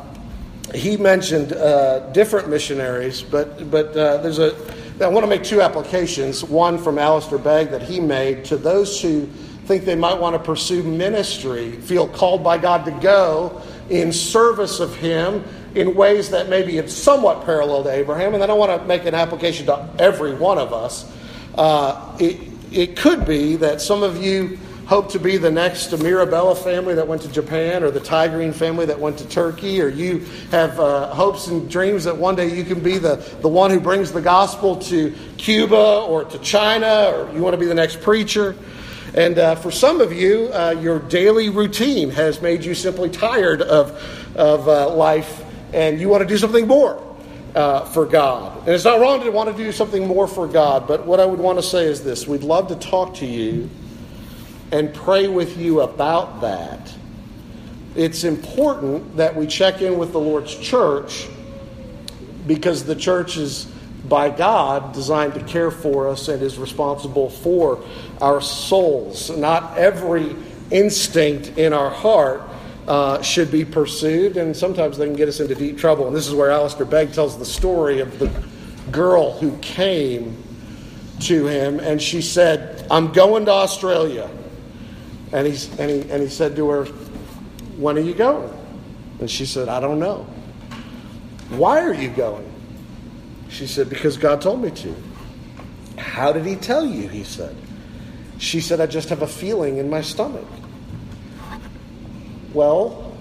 he 0.75 0.97
mentioned 0.97 1.53
uh, 1.53 2.11
different 2.13 2.49
missionaries, 2.49 3.23
but, 3.23 3.71
but 3.71 3.97
uh, 3.97 4.19
there's 4.19 4.39
a. 4.39 4.55
I 5.01 5.09
want 5.09 5.25
to 5.25 5.29
make 5.29 5.43
two 5.43 5.61
applications. 5.61 6.45
One 6.45 6.79
from 6.79 6.99
Alistair 6.99 7.39
Begg 7.39 7.71
that 7.71 7.83
he 7.83 7.99
made 7.99 8.45
to 8.47 8.57
those 8.57 9.01
who 9.01 9.29
think 9.67 9.85
they 9.85 9.95
might 9.95 10.19
want 10.19 10.35
to 10.35 10.43
pursue 10.43 10.83
ministry, 10.83 11.73
feel 11.73 12.09
called 12.09 12.43
by 12.43 12.59
God 12.59 12.85
to 12.85 12.91
go 12.91 13.63
in 13.91 14.13
service 14.13 14.81
of 14.81 14.95
Him 14.97 15.45
in 15.75 15.95
ways 15.95 16.31
that 16.31 16.49
maybe 16.49 16.79
it's 16.79 16.93
somewhat 16.93 17.45
parallel 17.45 17.85
to 17.85 17.91
Abraham. 17.91 18.35
And 18.35 18.43
I 18.43 18.47
don't 18.47 18.59
want 18.59 18.81
to 18.81 18.87
make 18.87 19.05
an 19.07 19.15
application 19.15 19.67
to 19.67 19.89
every 19.99 20.35
one 20.35 20.59
of 20.59 20.73
us. 20.73 21.11
Uh, 21.55 22.17
it, 22.21 22.41
it 22.71 22.97
could 22.97 23.27
be 23.27 23.57
that 23.57 23.81
some 23.81 24.03
of 24.03 24.23
you 24.23 24.59
hope 24.87 25.11
to 25.11 25.19
be 25.19 25.39
the 25.39 25.51
next 25.51 25.97
Mirabella 26.03 26.55
family 26.55 26.95
that 26.95 27.07
went 27.07 27.23
to 27.23 27.29
Japan, 27.29 27.83
or 27.83 27.91
the 27.91 28.01
Tigrine 28.01 28.53
family 28.53 28.85
that 28.85 28.99
went 28.99 29.17
to 29.19 29.29
Turkey, 29.29 29.81
or 29.81 29.89
you 29.89 30.19
have 30.51 30.79
uh, 30.79 31.15
hopes 31.15 31.47
and 31.47 31.71
dreams 31.71 32.05
that 32.05 32.17
one 32.17 32.35
day 32.35 32.55
you 32.55 32.65
can 32.65 32.81
be 32.81 32.99
the, 32.99 33.17
the 33.41 33.49
one 33.49 33.71
who 33.71 33.81
brings 33.81 34.13
the 34.13 34.21
gospel 34.21 34.77
to 34.77 35.15
Cuba 35.39 36.01
or 36.03 36.25
to 36.25 36.39
China, 36.41 37.13
or 37.15 37.33
you 37.33 37.41
want 37.41 37.55
to 37.55 37.59
be 37.59 37.67
the 37.67 37.75
next 37.75 38.01
preacher. 38.03 38.57
And 39.15 39.39
uh, 39.39 39.55
for 39.57 39.71
some 39.71 40.01
of 40.01 40.13
you, 40.13 40.51
uh, 40.53 40.77
your 40.81 40.99
daily 40.99 41.51
routine 41.51 42.11
has 42.11 42.41
made 42.41 42.65
you 42.65 42.75
simply 42.75 43.11
tired 43.11 43.61
of, 43.61 43.91
of 44.35 44.69
uh, 44.69 44.95
life 44.95 45.45
and 45.73 46.01
you 46.01 46.09
want 46.09 46.23
to 46.23 46.29
do 46.29 46.39
something 46.39 46.67
more 46.67 47.03
uh, 47.55 47.85
for 47.87 48.07
God. 48.07 48.59
And 48.61 48.71
it's 48.71 48.85
not 48.85 49.01
wrong 49.01 49.23
to 49.23 49.31
want 49.31 49.55
to 49.55 49.65
do 49.65 49.73
something 49.73 50.07
more 50.07 50.27
for 50.27 50.47
God, 50.47 50.87
but 50.87 51.07
what 51.07 51.21
I 51.21 51.27
would 51.27 51.39
want 51.39 51.59
to 51.59 51.63
say 51.63 51.85
is 51.85 52.03
this 52.03 52.27
we'd 52.27 52.43
love 52.43 52.69
to 52.69 52.77
talk 52.77 53.15
to 53.17 53.27
you 53.27 53.69
and 54.71 54.93
pray 54.95 55.29
with 55.29 55.59
you 55.59 55.81
about 55.83 56.41
that. 56.41 56.93
It's 57.95 58.25
important 58.25 59.19
that 59.19 59.37
we 59.37 59.47
check 59.47 59.83
in 59.83 59.99
with 59.99 60.13
the 60.13 60.21
Lord's 60.21 60.57
church 60.57 61.29
because 62.47 62.85
the 62.85 62.97
church 62.97 63.37
is 63.37 63.71
by 64.09 64.31
God 64.31 64.93
designed 64.93 65.35
to 65.35 65.41
care 65.45 65.71
for 65.71 66.09
us 66.09 66.29
and 66.29 66.43
is 66.43 66.59
responsible 66.59 67.31
for 67.31 67.85
our 68.21 68.41
souls. 68.41 69.31
Not 69.31 69.79
every 69.79 70.35
instinct 70.71 71.59
in 71.59 71.73
our 71.73 71.91
heart 71.91 72.43
uh, 72.89 73.23
should 73.23 73.51
be 73.51 73.65
pursued, 73.65 74.37
and 74.37 74.57
sometimes 74.57 74.99
they 74.99 75.07
can 75.07 75.15
get 75.15 75.29
us 75.29 75.41
into 75.41 75.55
deep 75.55 75.79
trouble. 75.79 76.07
And 76.09 76.17
this 76.17 76.27
is 76.27 76.35
where 76.35 76.51
Alistair 76.51 76.87
Begg 76.87 77.13
tells 77.13 77.39
the 77.39 77.45
story 77.45 78.01
of 78.01 78.19
the 78.19 78.31
girl 78.91 79.39
who 79.39 79.57
came 79.59 80.43
to 81.21 81.47
him 81.47 81.79
and 81.79 82.03
she 82.03 82.21
said, 82.21 82.87
I'm 82.91 83.13
going 83.13 83.47
to 83.47 83.53
Australia. 83.53 84.29
And, 85.33 85.47
he's, 85.47 85.69
and, 85.79 85.91
he, 85.91 86.01
and 86.11 86.23
he 86.23 86.29
said 86.29 86.57
to 86.57 86.69
her, 86.69 86.85
When 87.77 87.97
are 87.97 88.03
you 88.03 88.15
going? 88.15 88.53
And 89.21 89.31
she 89.31 89.47
said, 89.47 89.69
I 89.69 89.81
don't 89.81 89.99
know. 89.99 90.27
Why 91.51 91.81
are 91.81 91.95
you 91.95 92.11
going? 92.11 92.52
She 93.53 93.67
said, 93.67 93.91
Because 93.91 94.17
God 94.17 94.41
told 94.41 94.63
me 94.63 94.71
to. 94.71 94.95
How 95.99 96.33
did 96.33 96.47
He 96.47 96.57
tell 96.57 96.87
you? 96.87 97.07
He 97.09 97.23
said. 97.23 97.55
She 98.39 98.61
said, 98.61 98.81
I 98.81 98.87
just 98.87 99.11
have 99.11 99.23
a 99.23 99.27
feeling 99.27 99.77
in 99.77 99.89
my 99.89 100.01
stomach. 100.01 100.47
Well, 102.53 103.15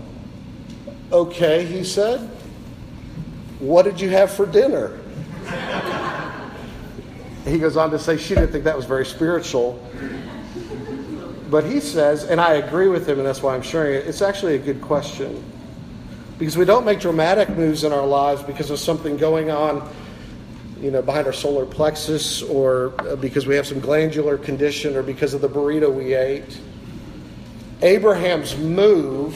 okay, 1.12 1.64
he 1.66 1.84
said. 1.84 2.22
What 3.60 3.84
did 3.84 4.02
you 4.02 4.10
have 4.10 4.32
for 4.32 4.48
dinner? 4.48 4.98
he 7.46 7.60
goes 7.60 7.78
on 7.78 7.92
to 7.92 8.00
say 8.00 8.18
she 8.18 8.34
didn't 8.34 8.52
think 8.52 8.64
that 8.64 8.76
was 8.76 8.86
very 8.86 9.06
spiritual. 9.06 9.86
But 11.52 11.66
he 11.66 11.80
says, 11.82 12.24
and 12.24 12.42
I 12.42 12.54
agree 12.54 12.88
with 12.88 13.08
him, 13.08 13.20
and 13.20 13.28
that's 13.28 13.44
why 13.44 13.54
I'm 13.54 13.62
sharing 13.62 13.96
it, 13.96 14.08
it's 14.08 14.24
actually 14.24 14.56
a 14.56 14.60
good 14.60 14.82
question. 14.82 15.44
Because 16.40 16.58
we 16.58 16.66
don't 16.66 16.86
make 16.86 17.00
dramatic 17.00 17.50
moves 17.50 17.84
in 17.84 17.94
our 17.94 18.08
lives 18.08 18.42
because 18.42 18.72
of 18.72 18.80
something 18.80 19.18
going 19.18 19.52
on 19.52 19.88
you 20.82 20.90
know, 20.90 21.02
behind 21.02 21.28
our 21.28 21.34
solar 21.34 21.66
plexus 21.66 22.42
or 22.42 22.94
uh, 23.00 23.16
because 23.16 23.46
we 23.46 23.56
have 23.56 23.68
some 23.68 23.80
glandular 23.80 24.38
condition 24.38 24.96
or 24.96 25.04
because 25.04 25.34
of 25.34 25.42
the 25.42 25.50
burrito 25.50 25.94
we 25.94 26.16
ate. 26.16 26.60
Abraham's 27.84 28.58
move, 28.58 29.36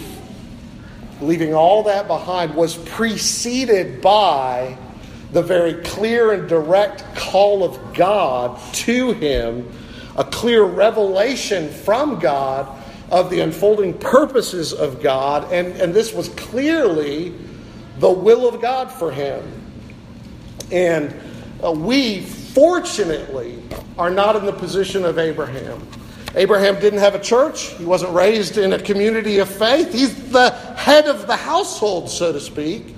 leaving 1.21 1.53
all 1.53 1.83
that 1.83 2.07
behind, 2.07 2.55
was 2.55 2.75
preceded 2.77 4.01
by 4.01 4.75
the 5.33 5.41
very 5.41 5.75
clear 5.83 6.31
and 6.31 6.49
direct 6.49 7.03
call 7.15 7.63
of 7.63 7.93
God 7.93 8.59
to 8.73 9.13
him, 9.13 9.71
a 10.17 10.23
clear 10.23 10.63
revelation 10.63 11.69
from 11.69 12.19
God 12.19 12.67
of 13.11 13.29
the 13.29 13.41
unfolding 13.41 13.93
purposes 13.93 14.73
of 14.73 15.01
God, 15.01 15.51
and, 15.51 15.73
and 15.79 15.93
this 15.93 16.11
was 16.13 16.29
clearly 16.29 17.35
the 17.99 18.09
will 18.09 18.47
of 18.47 18.61
God 18.61 18.91
for 18.91 19.11
him. 19.11 19.43
And 20.71 21.13
uh, 21.63 21.71
we, 21.71 22.21
fortunately, 22.21 23.61
are 23.97 24.09
not 24.09 24.35
in 24.35 24.45
the 24.45 24.53
position 24.53 25.05
of 25.05 25.17
Abraham. 25.17 25.87
Abraham 26.35 26.79
didn't 26.79 26.99
have 26.99 27.15
a 27.15 27.19
church. 27.19 27.69
He 27.77 27.85
wasn't 27.85 28.13
raised 28.13 28.57
in 28.57 28.73
a 28.73 28.79
community 28.79 29.39
of 29.39 29.49
faith. 29.49 29.93
He's 29.93 30.31
the 30.31 30.51
head 30.75 31.05
of 31.05 31.27
the 31.27 31.35
household, 31.35 32.09
so 32.09 32.33
to 32.33 32.41
speak. 32.41 32.93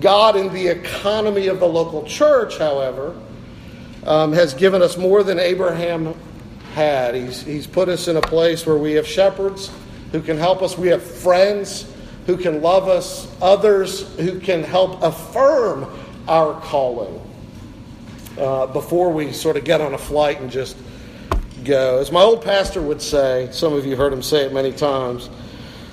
God, 0.00 0.36
in 0.36 0.52
the 0.52 0.68
economy 0.68 1.48
of 1.48 1.60
the 1.60 1.68
local 1.68 2.04
church, 2.04 2.56
however, 2.56 3.14
um, 4.04 4.32
has 4.32 4.54
given 4.54 4.80
us 4.80 4.96
more 4.96 5.22
than 5.22 5.38
Abraham 5.38 6.14
had. 6.74 7.14
He's, 7.14 7.42
he's 7.42 7.66
put 7.66 7.90
us 7.90 8.08
in 8.08 8.16
a 8.16 8.22
place 8.22 8.66
where 8.66 8.78
we 8.78 8.92
have 8.92 9.06
shepherds 9.06 9.70
who 10.10 10.22
can 10.22 10.38
help 10.38 10.62
us, 10.62 10.78
we 10.78 10.88
have 10.88 11.02
friends 11.02 11.92
who 12.26 12.38
can 12.38 12.62
love 12.62 12.88
us, 12.88 13.30
others 13.42 14.16
who 14.16 14.40
can 14.40 14.62
help 14.62 15.02
affirm 15.02 15.86
our 16.26 16.58
calling 16.62 17.20
uh, 18.38 18.66
before 18.66 19.12
we 19.12 19.32
sort 19.32 19.56
of 19.56 19.64
get 19.64 19.80
on 19.80 19.94
a 19.94 19.98
flight 19.98 20.40
and 20.40 20.50
just 20.50 20.76
go. 21.64 21.98
As 21.98 22.10
my 22.10 22.22
old 22.22 22.42
pastor 22.42 22.82
would 22.82 23.02
say, 23.02 23.48
some 23.52 23.72
of 23.72 23.86
you 23.86 23.96
heard 23.96 24.12
him 24.12 24.22
say 24.22 24.46
it 24.46 24.52
many 24.52 24.72
times, 24.72 25.30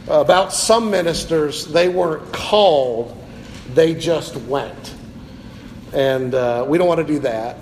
about 0.08 0.52
some 0.54 0.90
ministers, 0.90 1.66
they 1.68 1.90
weren't 1.90 2.32
called, 2.34 3.16
they 3.74 3.94
just 3.94 4.36
went. 4.38 4.96
And 5.94 6.34
uh, 6.34 6.66
we 6.68 6.78
don't 6.78 6.88
want 6.88 7.06
to 7.06 7.14
do 7.14 7.20
that. 7.20 7.58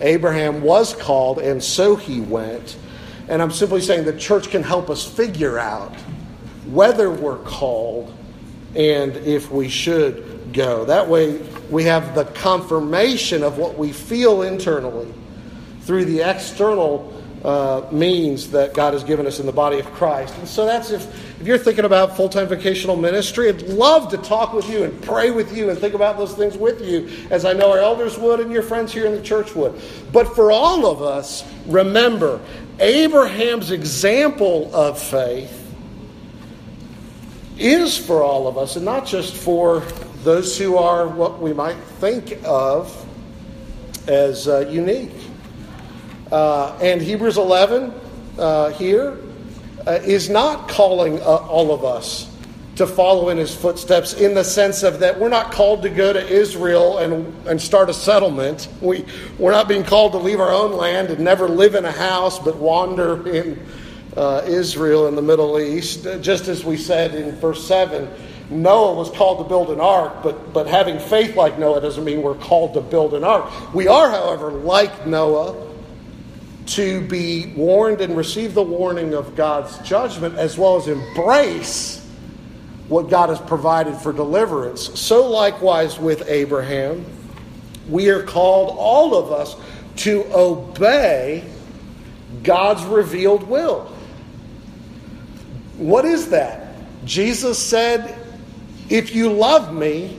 Abraham 0.00 0.62
was 0.62 0.94
called, 0.94 1.38
and 1.38 1.62
so 1.62 1.96
he 1.96 2.20
went. 2.20 2.76
And 3.28 3.42
I'm 3.42 3.50
simply 3.50 3.80
saying 3.80 4.04
the 4.04 4.16
church 4.16 4.50
can 4.50 4.62
help 4.62 4.90
us 4.90 5.04
figure 5.04 5.58
out 5.58 5.94
whether 6.66 7.10
we're 7.10 7.38
called 7.38 8.14
and 8.74 9.16
if 9.16 9.50
we 9.50 9.68
should 9.68 10.52
go. 10.52 10.84
That 10.84 11.08
way, 11.08 11.38
we 11.70 11.84
have 11.84 12.14
the 12.14 12.24
confirmation 12.24 13.42
of 13.42 13.58
what 13.58 13.78
we 13.78 13.92
feel 13.92 14.42
internally 14.42 15.12
through 15.82 16.04
the 16.04 16.20
external 16.20 17.12
uh, 17.44 17.88
means 17.90 18.50
that 18.50 18.74
God 18.74 18.92
has 18.92 19.02
given 19.02 19.26
us 19.26 19.40
in 19.40 19.46
the 19.46 19.52
body 19.52 19.78
of 19.78 19.86
Christ. 19.92 20.36
And 20.38 20.46
so 20.46 20.66
that's 20.66 20.90
if, 20.90 21.40
if 21.40 21.46
you're 21.46 21.58
thinking 21.58 21.86
about 21.86 22.16
full 22.16 22.28
time 22.28 22.48
vocational 22.48 22.96
ministry, 22.96 23.48
I'd 23.48 23.62
love 23.62 24.10
to 24.10 24.18
talk 24.18 24.52
with 24.52 24.68
you 24.68 24.84
and 24.84 25.02
pray 25.02 25.30
with 25.30 25.56
you 25.56 25.70
and 25.70 25.78
think 25.78 25.94
about 25.94 26.18
those 26.18 26.34
things 26.34 26.56
with 26.58 26.82
you, 26.82 27.08
as 27.30 27.44
I 27.44 27.54
know 27.54 27.70
our 27.70 27.78
elders 27.78 28.18
would 28.18 28.40
and 28.40 28.52
your 28.52 28.62
friends 28.62 28.92
here 28.92 29.06
in 29.06 29.14
the 29.14 29.22
church 29.22 29.54
would. 29.54 29.80
But 30.12 30.34
for 30.34 30.52
all 30.52 30.86
of 30.86 31.00
us, 31.00 31.44
remember 31.66 32.40
Abraham's 32.78 33.70
example 33.70 34.74
of 34.74 34.98
faith 34.98 35.56
is 37.58 37.96
for 37.96 38.22
all 38.22 38.48
of 38.48 38.58
us, 38.58 38.76
and 38.76 38.84
not 38.84 39.06
just 39.06 39.34
for 39.34 39.82
those 40.22 40.58
who 40.58 40.76
are 40.76 41.08
what 41.08 41.40
we 41.40 41.52
might 41.52 41.78
think 41.98 42.38
of 42.44 43.06
as 44.06 44.48
uh, 44.48 44.66
unique. 44.68 45.12
Uh, 46.30 46.76
and 46.80 47.00
Hebrews 47.00 47.38
11 47.38 47.92
uh, 48.38 48.70
here 48.70 49.18
uh, 49.86 49.92
is 50.04 50.28
not 50.28 50.68
calling 50.68 51.20
uh, 51.20 51.24
all 51.24 51.72
of 51.72 51.84
us 51.84 52.30
to 52.76 52.86
follow 52.86 53.28
in 53.28 53.36
his 53.36 53.54
footsteps 53.54 54.14
in 54.14 54.34
the 54.34 54.44
sense 54.44 54.82
of 54.82 55.00
that 55.00 55.18
we're 55.18 55.28
not 55.28 55.52
called 55.52 55.82
to 55.82 55.90
go 55.90 56.12
to 56.12 56.26
Israel 56.28 56.98
and, 56.98 57.46
and 57.46 57.60
start 57.60 57.90
a 57.90 57.94
settlement. 57.94 58.68
We, 58.80 59.04
we're 59.38 59.50
not 59.50 59.68
being 59.68 59.84
called 59.84 60.12
to 60.12 60.18
leave 60.18 60.40
our 60.40 60.52
own 60.52 60.72
land 60.72 61.10
and 61.10 61.22
never 61.22 61.48
live 61.48 61.74
in 61.74 61.84
a 61.84 61.92
house 61.92 62.38
but 62.38 62.56
wander 62.56 63.28
in 63.28 63.66
uh, 64.16 64.42
Israel 64.46 65.08
in 65.08 65.14
the 65.14 65.22
Middle 65.22 65.58
East. 65.60 66.06
Just 66.20 66.48
as 66.48 66.64
we 66.64 66.76
said 66.76 67.14
in 67.14 67.32
verse 67.36 67.66
7, 67.66 68.08
Noah 68.50 68.94
was 68.94 69.10
called 69.10 69.38
to 69.38 69.44
build 69.44 69.70
an 69.70 69.80
ark, 69.80 70.22
but, 70.22 70.52
but 70.52 70.66
having 70.66 70.98
faith 70.98 71.36
like 71.36 71.58
Noah 71.58 71.80
doesn't 71.80 72.04
mean 72.04 72.20
we're 72.20 72.34
called 72.34 72.74
to 72.74 72.80
build 72.80 73.14
an 73.14 73.22
ark. 73.22 73.72
We 73.72 73.86
are, 73.86 74.10
however, 74.10 74.50
like 74.50 75.06
Noah, 75.06 75.68
to 76.66 77.00
be 77.08 77.52
warned 77.56 78.00
and 78.00 78.16
receive 78.16 78.54
the 78.54 78.62
warning 78.62 79.14
of 79.14 79.36
God's 79.36 79.78
judgment 79.78 80.36
as 80.36 80.58
well 80.58 80.76
as 80.76 80.88
embrace 80.88 82.04
what 82.88 83.08
God 83.08 83.28
has 83.28 83.40
provided 83.40 83.96
for 83.96 84.12
deliverance. 84.12 84.98
So, 85.00 85.28
likewise, 85.28 85.98
with 85.98 86.28
Abraham, 86.28 87.04
we 87.88 88.08
are 88.08 88.24
called, 88.24 88.76
all 88.76 89.14
of 89.14 89.30
us, 89.30 89.54
to 89.96 90.24
obey 90.32 91.44
God's 92.42 92.84
revealed 92.84 93.44
will. 93.44 93.92
What 95.76 96.04
is 96.04 96.30
that? 96.30 96.74
Jesus 97.04 97.58
said, 97.58 98.19
If 98.90 99.14
you 99.14 99.32
love 99.32 99.72
me, 99.72 100.18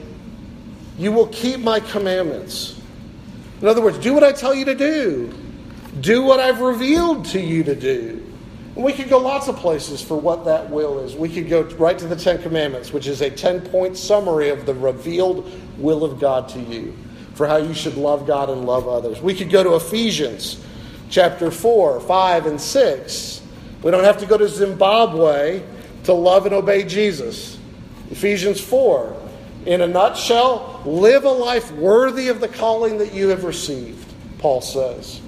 you 0.97 1.11
will 1.11 1.27
keep 1.27 1.59
my 1.59 1.79
commandments. 1.79 2.79
In 3.61 3.67
other 3.67 3.81
words, 3.81 3.97
do 3.99 4.13
what 4.13 4.23
I 4.23 4.31
tell 4.31 4.55
you 4.55 4.65
to 4.65 4.75
do. 4.75 5.33
Do 5.99 6.23
what 6.23 6.39
I've 6.39 6.61
revealed 6.61 7.25
to 7.25 7.39
you 7.39 7.63
to 7.65 7.75
do. 7.75 8.25
And 8.75 8.85
we 8.85 8.93
could 8.93 9.09
go 9.09 9.17
lots 9.17 9.49
of 9.49 9.57
places 9.57 10.01
for 10.01 10.15
what 10.15 10.45
that 10.45 10.69
will 10.69 10.99
is. 10.99 11.15
We 11.15 11.27
could 11.27 11.49
go 11.49 11.63
right 11.75 11.99
to 11.99 12.07
the 12.07 12.15
Ten 12.15 12.41
Commandments, 12.41 12.93
which 12.93 13.07
is 13.07 13.21
a 13.21 13.29
10 13.29 13.61
point 13.69 13.97
summary 13.97 14.49
of 14.49 14.65
the 14.65 14.73
revealed 14.73 15.51
will 15.77 16.05
of 16.05 16.19
God 16.19 16.47
to 16.49 16.59
you 16.59 16.95
for 17.33 17.47
how 17.47 17.57
you 17.57 17.73
should 17.73 17.95
love 17.95 18.25
God 18.25 18.49
and 18.49 18.65
love 18.65 18.87
others. 18.87 19.21
We 19.21 19.33
could 19.33 19.49
go 19.49 19.63
to 19.63 19.75
Ephesians 19.75 20.63
chapter 21.09 21.51
4, 21.51 21.99
5, 21.99 22.45
and 22.45 22.61
6. 22.61 23.41
We 23.83 23.91
don't 23.91 24.03
have 24.03 24.17
to 24.19 24.25
go 24.25 24.37
to 24.37 24.47
Zimbabwe 24.47 25.61
to 26.05 26.13
love 26.13 26.45
and 26.45 26.55
obey 26.55 26.83
Jesus. 26.83 27.57
Ephesians 28.11 28.61
4. 28.61 29.17
In 29.65 29.81
a 29.81 29.87
nutshell, 29.87 30.81
live 30.85 31.23
a 31.23 31.29
life 31.29 31.71
worthy 31.71 32.27
of 32.27 32.41
the 32.41 32.47
calling 32.47 32.97
that 32.97 33.13
you 33.13 33.29
have 33.29 33.43
received, 33.43 34.07
Paul 34.39 34.61
says 34.61 35.21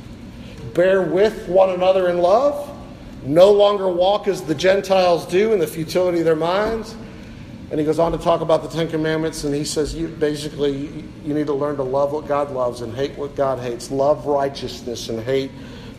bear 0.73 1.03
with 1.03 1.47
one 1.47 1.69
another 1.69 2.09
in 2.09 2.17
love, 2.17 2.69
no 3.23 3.51
longer 3.51 3.87
walk 3.87 4.27
as 4.27 4.41
the 4.41 4.55
Gentiles 4.55 5.25
do 5.27 5.53
in 5.53 5.59
the 5.59 5.67
futility 5.67 6.19
of 6.19 6.25
their 6.25 6.35
minds. 6.35 6.95
And 7.69 7.79
he 7.79 7.85
goes 7.85 7.99
on 7.99 8.11
to 8.11 8.17
talk 8.17 8.41
about 8.41 8.63
the 8.63 8.69
Ten 8.69 8.87
Commandments, 8.87 9.43
and 9.43 9.53
he 9.53 9.63
says, 9.63 9.95
you, 9.95 10.07
basically, 10.07 11.05
you 11.23 11.33
need 11.33 11.47
to 11.47 11.53
learn 11.53 11.75
to 11.77 11.83
love 11.83 12.11
what 12.11 12.27
God 12.27 12.51
loves 12.51 12.81
and 12.81 12.93
hate 12.93 13.15
what 13.17 13.35
God 13.35 13.59
hates. 13.59 13.89
Love 13.91 14.25
righteousness 14.25 15.09
and 15.09 15.19
hate 15.19 15.51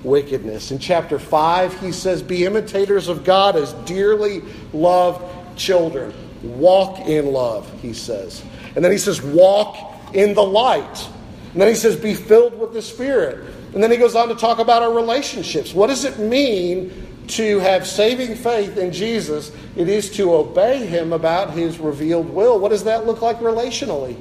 wickedness. 0.02 0.70
In 0.70 0.78
chapter 0.78 1.18
5, 1.18 1.80
he 1.80 1.90
says, 1.90 2.22
Be 2.22 2.44
imitators 2.44 3.08
of 3.08 3.24
God 3.24 3.56
as 3.56 3.72
dearly 3.84 4.42
loved 4.72 5.24
children. 5.56 6.12
Walk 6.44 7.00
in 7.00 7.32
love, 7.32 7.70
he 7.80 7.92
says. 7.92 8.44
And 8.76 8.84
then 8.84 8.92
he 8.92 8.98
says, 8.98 9.22
Walk 9.22 9.76
in 10.14 10.34
the 10.34 10.42
light. 10.42 11.08
And 11.52 11.60
then 11.60 11.68
he 11.68 11.74
says, 11.74 11.96
Be 11.96 12.14
filled 12.14 12.58
with 12.58 12.72
the 12.72 12.82
Spirit. 12.82 13.44
And 13.72 13.82
then 13.82 13.90
he 13.90 13.96
goes 13.96 14.14
on 14.14 14.28
to 14.28 14.34
talk 14.34 14.58
about 14.58 14.82
our 14.82 14.92
relationships. 14.92 15.74
What 15.74 15.88
does 15.88 16.04
it 16.04 16.18
mean 16.18 16.92
to 17.28 17.58
have 17.60 17.86
saving 17.86 18.36
faith 18.36 18.76
in 18.76 18.92
Jesus? 18.92 19.52
It 19.76 19.88
is 19.88 20.10
to 20.12 20.32
obey 20.32 20.86
him 20.86 21.12
about 21.12 21.50
his 21.50 21.78
revealed 21.78 22.28
will. 22.28 22.58
What 22.58 22.68
does 22.68 22.84
that 22.84 23.06
look 23.06 23.22
like 23.22 23.38
relationally? 23.40 24.16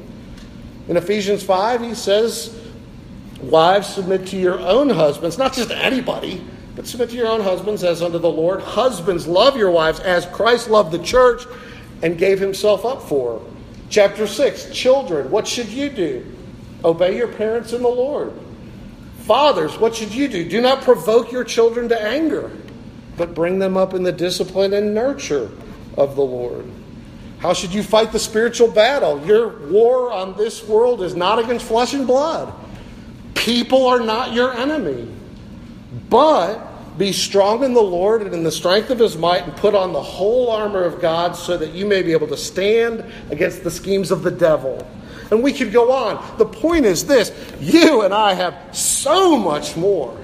In 0.88 0.98
Ephesians 0.98 1.44
5, 1.44 1.82
he 1.82 1.94
says, 1.94 2.60
Wives, 3.42 3.88
submit 3.88 4.28
to 4.28 4.38
your 4.38 4.60
own 4.60 4.90
husbands, 4.90 5.38
not 5.38 5.54
just 5.54 5.70
anybody, 5.72 6.44
but 6.76 6.88
submit 6.88 7.10
to 7.10 7.16
your 7.16 7.28
own 7.28 7.42
husbands 7.42 7.84
as 7.84 8.02
unto 8.02 8.18
the 8.18 8.30
Lord. 8.30 8.62
Husbands, 8.62 9.28
love 9.28 9.58
your 9.58 9.70
wives 9.70 10.00
as 10.00 10.26
Christ 10.28 10.70
loved 10.70 10.92
the 10.92 11.04
church 11.04 11.44
and 12.04 12.18
gave 12.18 12.40
himself 12.40 12.86
up 12.86 13.02
for. 13.02 13.42
Chapter 13.90 14.28
6, 14.28 14.72
children, 14.72 15.32
what 15.32 15.48
should 15.48 15.70
you 15.70 15.90
do? 15.90 16.26
Obey 16.84 17.18
your 17.18 17.30
parents 17.30 17.74
in 17.74 17.82
the 17.82 17.88
Lord. 17.88 18.34
Fathers, 19.20 19.78
what 19.78 19.96
should 19.96 20.14
you 20.14 20.28
do? 20.28 20.48
Do 20.48 20.62
not 20.62 20.82
provoke 20.82 21.32
your 21.32 21.46
children 21.46 21.90
to 21.90 22.00
anger, 22.00 22.52
but 23.16 23.34
bring 23.34 23.58
them 23.58 23.78
up 23.78 23.94
in 23.94 24.04
the 24.04 24.12
discipline 24.12 24.74
and 24.74 24.94
nurture 24.94 25.50
of 25.98 26.16
the 26.16 26.22
Lord. 26.22 26.70
How 27.40 27.54
should 27.54 27.74
you 27.74 27.84
fight 27.84 28.12
the 28.12 28.20
spiritual 28.20 28.70
battle? 28.70 29.26
Your 29.26 29.70
war 29.70 30.12
on 30.12 30.36
this 30.38 30.64
world 30.66 31.02
is 31.02 31.16
not 31.16 31.40
against 31.40 31.66
flesh 31.66 31.94
and 31.94 32.06
blood. 32.06 32.54
People 33.34 33.88
are 33.88 34.00
not 34.00 34.34
your 34.34 34.54
enemy. 34.54 35.10
But 36.10 36.73
be 36.98 37.12
strong 37.12 37.64
in 37.64 37.74
the 37.74 37.82
Lord 37.82 38.22
and 38.22 38.34
in 38.34 38.44
the 38.44 38.52
strength 38.52 38.90
of 38.90 39.00
his 39.00 39.18
might, 39.18 39.44
and 39.44 39.56
put 39.56 39.74
on 39.74 39.94
the 39.94 40.02
whole 40.02 40.50
armor 40.50 40.84
of 40.84 41.02
God 41.02 41.36
so 41.36 41.58
that 41.58 41.72
you 41.72 41.86
may 41.86 42.02
be 42.02 42.12
able 42.12 42.28
to 42.28 42.38
stand 42.38 43.04
against 43.32 43.64
the 43.64 43.72
schemes 43.72 44.12
of 44.12 44.24
the 44.24 44.32
devil. 44.32 44.88
And 45.32 45.42
we 45.42 45.54
could 45.54 45.72
go 45.72 45.92
on. 45.92 46.38
The 46.38 46.46
point 46.46 46.86
is 46.86 47.06
this 47.06 47.32
you 47.60 48.02
and 48.04 48.14
I 48.14 48.34
have 48.34 48.76
so 48.76 49.38
much 49.38 49.76
more 49.76 50.16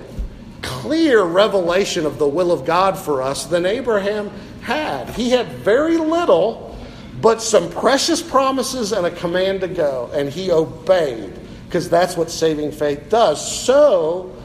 clear 0.62 1.23
revelation 1.23 2.05
of 2.05 2.19
the 2.19 2.27
will 2.27 2.51
of 2.51 2.65
God 2.65 2.97
for 2.97 3.21
us 3.21 3.45
than 3.45 3.65
Abraham 3.65 4.29
had. 4.62 5.10
He 5.10 5.29
had 5.32 5.47
very 5.47 5.97
little, 5.97 6.77
but 7.21 7.41
some 7.41 7.71
precious 7.71 8.21
promises 8.21 8.91
and 8.91 9.05
a 9.05 9.12
command 9.12 9.62
to 9.62 9.67
go, 9.67 10.10
and 10.13 10.29
he 10.29 10.51
obeyed 10.51 11.34
because 11.65 11.89
that's 11.89 12.17
what 12.17 12.29
saving 12.29 12.71
faith 12.71 13.10
does. 13.10 13.63
So, 13.63 14.36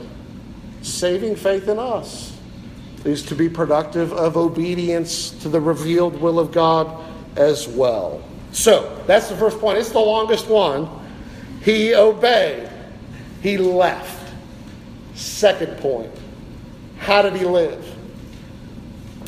saving 0.84 1.36
faith 1.36 1.68
in 1.68 1.78
us 1.78 2.36
is 3.04 3.22
to 3.24 3.34
be 3.34 3.48
productive 3.48 4.12
of 4.12 4.36
obedience 4.36 5.30
to 5.30 5.48
the 5.48 5.60
revealed 5.60 6.20
will 6.20 6.38
of 6.38 6.52
God 6.52 7.04
as 7.36 7.68
well. 7.68 8.22
So, 8.52 9.02
that's 9.06 9.28
the 9.28 9.36
first 9.36 9.58
point. 9.58 9.78
It's 9.78 9.90
the 9.90 9.98
longest 9.98 10.46
one. 10.46 10.88
He 11.62 11.94
obeyed, 11.94 12.70
he 13.42 13.58
left. 13.58 14.32
Second 15.14 15.78
point 15.78 16.10
how 17.04 17.20
did 17.20 17.36
he 17.36 17.44
live? 17.44 17.86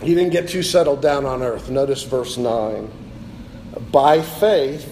He 0.03 0.15
didn't 0.15 0.31
get 0.31 0.49
too 0.49 0.63
settled 0.63 1.03
down 1.03 1.27
on 1.27 1.43
earth. 1.43 1.69
Notice 1.69 2.05
verse 2.05 2.39
9. 2.39 2.91
By 3.93 4.23
faith, 4.23 4.91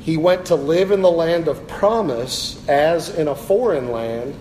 he 0.00 0.16
went 0.16 0.46
to 0.46 0.56
live 0.56 0.90
in 0.90 1.00
the 1.00 1.10
land 1.10 1.46
of 1.46 1.68
promise 1.68 2.60
as 2.68 3.10
in 3.10 3.28
a 3.28 3.36
foreign 3.36 3.92
land, 3.92 4.34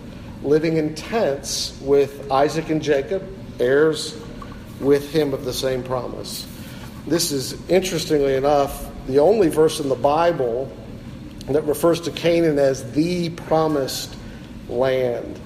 living 0.44 0.78
in 0.78 0.96
tents 0.96 1.80
with 1.82 2.32
Isaac 2.32 2.70
and 2.70 2.82
Jacob, 2.82 3.24
heirs 3.60 4.20
with 4.80 5.12
him 5.12 5.34
of 5.34 5.46
the 5.46 5.54
same 5.54 5.84
promise. 5.84 6.48
This 7.08 7.32
is, 7.32 7.70
interestingly 7.70 8.36
enough, 8.36 8.90
the 9.08 9.20
only 9.20 9.50
verse 9.50 9.80
in 9.80 9.90
the 9.90 9.96
Bible 9.96 10.72
that 11.48 11.64
refers 11.64 12.00
to 12.02 12.12
Canaan 12.12 12.60
as 12.60 12.92
the 12.92 13.30
promised 13.32 14.16
land. 14.70 15.40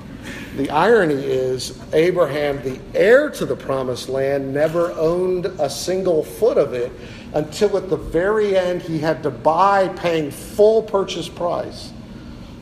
The 0.58 0.70
irony 0.70 1.16
is, 1.16 1.80
Abraham, 1.94 2.62
the 2.64 2.80
heir 2.94 3.30
to 3.32 3.46
the 3.46 3.56
promised 3.56 4.10
land, 4.10 4.54
never 4.54 4.92
owned 4.92 5.46
a 5.46 5.70
single 5.70 6.24
foot 6.24 6.58
of 6.58 6.74
it 6.74 6.92
until 7.34 7.76
at 7.78 7.90
the 7.90 7.98
very 7.98 8.56
end 8.56 8.82
he 8.82 9.00
had 9.00 9.24
to 9.24 9.32
buy, 9.32 9.88
paying 9.90 10.30
full 10.30 10.84
purchase 10.84 11.28
price, 11.28 11.92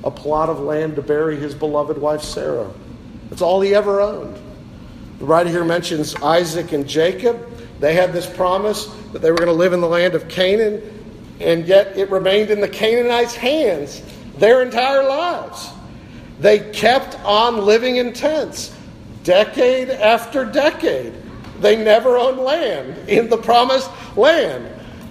a 0.04 0.12
plot 0.12 0.50
of 0.50 0.60
land 0.60 0.96
to 0.96 1.02
bury 1.02 1.38
his 1.38 1.54
beloved 1.54 1.98
wife 1.98 2.22
Sarah. 2.22 2.72
That's 3.30 3.42
all 3.42 3.62
he 3.62 3.76
ever 3.76 4.02
owned. 4.02 4.38
The 5.20 5.26
writer 5.26 5.50
here 5.50 5.64
mentions 5.64 6.16
Isaac 6.16 6.72
and 6.72 6.88
Jacob. 6.88 7.48
They 7.80 7.94
had 7.94 8.14
this 8.14 8.28
promise 8.28 8.88
that 9.14 9.22
they 9.22 9.32
were 9.32 9.38
going 9.38 9.48
to 9.48 9.54
live 9.54 9.74
in 9.74 9.82
the 9.82 9.88
land 9.88 10.16
of 10.16 10.28
Canaan, 10.28 10.82
and 11.40 11.66
yet 11.68 11.98
it 11.98 12.10
remained 12.10 12.50
in 12.50 12.62
the 12.62 12.68
Canaanites' 12.68 13.36
hands 13.36 14.02
their 14.38 14.62
entire 14.62 15.04
lives. 15.08 15.70
They 16.40 16.72
kept 16.72 17.20
on 17.24 17.66
living 17.66 17.98
in 17.98 18.14
tents, 18.14 18.76
decade 19.24 19.90
after 19.90 20.44
decade. 20.44 21.14
They 21.60 21.76
never 21.76 22.18
owned 22.18 22.40
land 22.40 23.08
in 23.08 23.30
the 23.30 23.38
promised 23.38 23.90
land. 24.18 24.68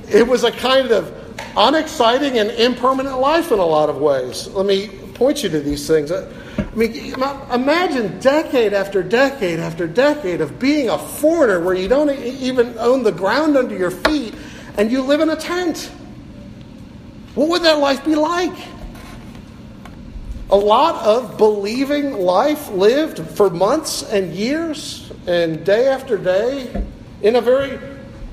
It 0.08 0.26
was 0.26 0.42
a 0.42 0.50
kind 0.50 0.90
of 0.90 1.29
unexciting 1.56 2.38
and 2.38 2.50
impermanent 2.50 3.18
life 3.18 3.52
in 3.52 3.58
a 3.58 3.64
lot 3.64 3.88
of 3.88 3.96
ways. 3.96 4.46
Let 4.48 4.66
me 4.66 4.88
point 5.14 5.42
you 5.42 5.48
to 5.50 5.60
these 5.60 5.86
things. 5.86 6.10
I 6.12 6.26
mean, 6.74 7.14
imagine 7.52 8.18
decade 8.20 8.72
after 8.72 9.02
decade 9.02 9.58
after 9.58 9.86
decade 9.86 10.40
of 10.40 10.58
being 10.58 10.88
a 10.88 10.98
foreigner 10.98 11.60
where 11.60 11.74
you 11.74 11.88
don't 11.88 12.10
even 12.10 12.78
own 12.78 13.02
the 13.02 13.12
ground 13.12 13.56
under 13.56 13.76
your 13.76 13.90
feet 13.90 14.34
and 14.78 14.90
you 14.90 15.02
live 15.02 15.20
in 15.20 15.30
a 15.30 15.36
tent. 15.36 15.90
What 17.34 17.48
would 17.48 17.62
that 17.62 17.78
life 17.78 18.04
be 18.04 18.14
like? 18.14 18.56
A 20.50 20.56
lot 20.56 21.04
of 21.04 21.36
believing 21.38 22.12
life 22.12 22.70
lived 22.70 23.20
for 23.36 23.50
months 23.50 24.02
and 24.02 24.32
years 24.34 25.12
and 25.26 25.64
day 25.64 25.86
after 25.86 26.16
day 26.16 26.84
in 27.22 27.36
a 27.36 27.40
very 27.40 27.78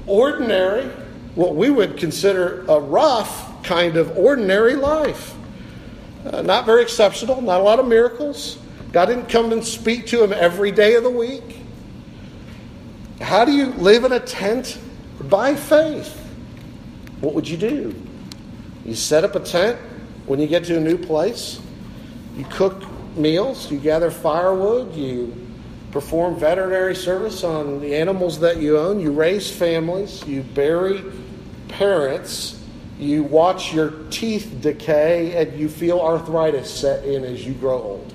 ordinary, 0.08 0.89
what 1.38 1.56
we 1.56 1.69
would 1.69 1.97
consider 1.97 2.65
a 2.67 2.80
rough 2.80 3.63
kind 3.63 3.95
of 3.95 4.17
ordinary 4.17 4.76
life. 4.76 5.36
Uh, 6.26 6.41
not 6.41 6.65
very 6.65 6.82
exceptional, 6.82 7.39
not 7.43 7.62
a 7.62 7.63
lot 7.63 7.78
of 7.80 7.88
miracles. 7.88 8.58
God 8.91 9.06
didn't 9.06 9.30
come 9.30 9.52
and 9.52 9.63
speak 9.63 10.08
to 10.08 10.23
him 10.23 10.34
every 10.34 10.71
day 10.71 10.95
of 10.95 11.04
the 11.04 11.12
week. 11.12 11.60
How 13.21 13.45
do 13.45 13.52
you 13.52 13.67
live 13.67 14.04
in 14.04 14.13
a 14.13 14.19
tent? 14.19 14.80
By 15.21 15.56
faith. 15.56 16.15
What 17.21 17.36
would 17.36 17.47
you 17.47 17.58
do? 17.58 17.93
You 18.84 18.95
set 18.95 19.23
up 19.23 19.36
a 19.36 19.39
tent 19.39 19.78
when 20.26 20.39
you 20.39 20.47
get 20.47 20.63
to 20.65 20.78
a 20.78 20.80
new 20.80 20.97
place. 20.97 21.60
You 22.36 22.45
cook 22.45 22.84
meals, 23.15 23.69
you 23.71 23.78
gather 23.78 24.10
firewood, 24.10 24.95
you 24.95 25.36
perform 25.91 26.36
veterinary 26.39 26.95
service 26.95 27.43
on 27.43 27.80
the 27.80 27.95
animals 27.95 28.39
that 28.39 28.58
you 28.58 28.80
own, 28.80 29.00
you 29.00 29.12
raise 29.12 29.52
families, 29.52 30.26
you 30.26 30.41
bury 30.41 31.04
parents, 31.69 32.63
you 32.99 33.23
watch 33.23 33.73
your 33.73 33.91
teeth 34.10 34.58
decay, 34.62 35.36
and 35.36 35.60
you 35.60 35.69
feel 35.69 35.99
arthritis 35.99 36.73
set 36.73 37.06
in 37.06 37.23
as 37.23 37.45
you 37.45 37.53
grow 37.53 37.82
old. 37.82 38.13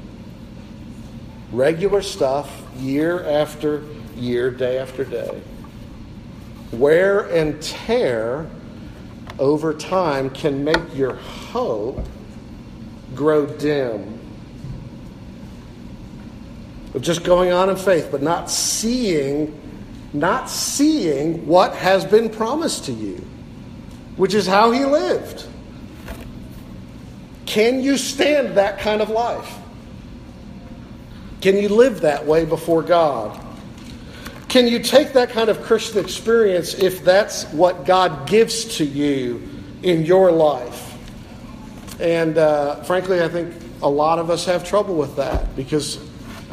Regular 1.52 2.02
stuff, 2.02 2.62
year 2.78 3.24
after 3.24 3.84
year, 4.16 4.50
day 4.50 4.78
after 4.78 5.04
day. 5.04 5.40
Wear 6.72 7.28
and 7.28 7.62
tear 7.62 8.48
over 9.38 9.74
time 9.74 10.30
can 10.30 10.64
make 10.64 10.94
your 10.94 11.14
hope 11.14 12.04
grow 13.14 13.46
dim. 13.46 14.18
Of 16.94 17.02
just 17.02 17.24
going 17.24 17.52
on 17.52 17.70
in 17.70 17.76
faith, 17.76 18.08
but 18.10 18.22
not 18.22 18.50
seeing, 18.50 19.58
not 20.12 20.50
seeing 20.50 21.46
what 21.46 21.74
has 21.74 22.04
been 22.04 22.28
promised 22.28 22.86
to 22.86 22.92
you 22.92 23.26
which 24.16 24.34
is 24.34 24.46
how 24.46 24.70
he 24.70 24.84
lived. 24.84 25.46
Can 27.46 27.82
you 27.82 27.96
stand 27.96 28.56
that 28.56 28.78
kind 28.78 29.02
of 29.02 29.10
life? 29.10 29.58
Can 31.40 31.56
you 31.56 31.68
live 31.68 32.02
that 32.02 32.24
way 32.24 32.44
before 32.44 32.82
God? 32.82 33.38
Can 34.48 34.68
you 34.68 34.78
take 34.78 35.14
that 35.14 35.30
kind 35.30 35.48
of 35.48 35.62
Christian 35.62 35.98
experience 35.98 36.74
if 36.74 37.04
that's 37.04 37.44
what 37.52 37.84
God 37.84 38.28
gives 38.28 38.76
to 38.76 38.84
you 38.84 39.48
in 39.82 40.04
your 40.04 40.30
life? 40.30 40.96
And 42.00 42.38
uh, 42.38 42.82
frankly, 42.82 43.22
I 43.22 43.28
think 43.28 43.54
a 43.82 43.88
lot 43.88 44.18
of 44.18 44.30
us 44.30 44.44
have 44.46 44.64
trouble 44.64 44.94
with 44.94 45.16
that 45.16 45.56
because 45.56 45.96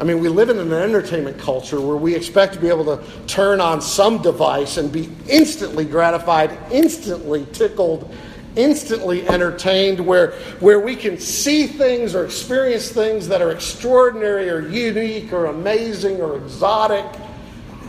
I 0.00 0.04
mean, 0.04 0.18
we 0.18 0.30
live 0.30 0.48
in 0.48 0.58
an 0.58 0.72
entertainment 0.72 1.38
culture 1.38 1.78
where 1.78 1.96
we 1.96 2.14
expect 2.14 2.54
to 2.54 2.58
be 2.58 2.68
able 2.68 2.96
to 2.96 3.04
turn 3.26 3.60
on 3.60 3.82
some 3.82 4.22
device 4.22 4.78
and 4.78 4.90
be 4.90 5.10
instantly 5.28 5.84
gratified, 5.84 6.56
instantly 6.72 7.46
tickled, 7.52 8.10
instantly 8.56 9.28
entertained, 9.28 10.00
where, 10.00 10.32
where 10.60 10.80
we 10.80 10.96
can 10.96 11.18
see 11.18 11.66
things 11.66 12.14
or 12.14 12.24
experience 12.24 12.90
things 12.90 13.28
that 13.28 13.42
are 13.42 13.50
extraordinary 13.50 14.48
or 14.48 14.66
unique 14.70 15.34
or 15.34 15.46
amazing 15.46 16.22
or 16.22 16.38
exotic, 16.38 17.04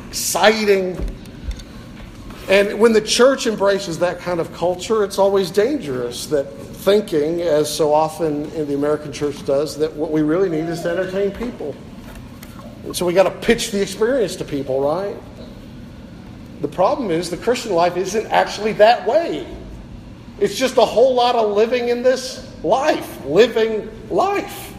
exciting. 0.10 0.98
And 2.50 2.78
when 2.78 2.92
the 2.92 3.00
church 3.00 3.48
embraces 3.48 4.00
that 4.00 4.20
kind 4.20 4.42
of 4.42 4.52
culture, 4.54 5.06
it's 5.06 5.18
always 5.18 5.50
dangerous 5.50 6.26
that 6.26 6.52
thinking, 6.52 7.42
as 7.42 7.74
so 7.74 7.94
often 7.94 8.52
in 8.52 8.68
the 8.68 8.74
American 8.74 9.14
church 9.14 9.46
does, 9.46 9.78
that 9.78 9.94
what 9.94 10.12
we 10.12 10.24
really 10.24 10.50
need 10.50 10.68
is 10.68 10.82
to 10.82 10.90
entertain 10.90 11.32
people. 11.32 11.74
So 12.94 13.06
we 13.06 13.14
got 13.14 13.24
to 13.24 13.48
pitch 13.48 13.72
the 13.72 13.82
experience 13.82 14.36
to 14.38 14.46
people, 14.46 14.82
right? 14.82 15.16
The 16.62 16.68
problem 16.68 17.10
is 17.12 17.30
the 17.30 17.38
Christian 17.38 17.74
life 17.74 17.98
isn't 17.98 18.28
actually 18.28 18.74
that 18.74 19.08
way. 19.08 19.48
It's 20.40 20.58
just 20.58 20.78
a 20.78 20.86
whole 20.86 21.14
lot 21.14 21.36
of 21.36 21.52
living 21.52 21.90
in 21.90 22.04
this 22.04 22.52
life, 22.64 23.26
living 23.26 23.90
life. 24.10 24.76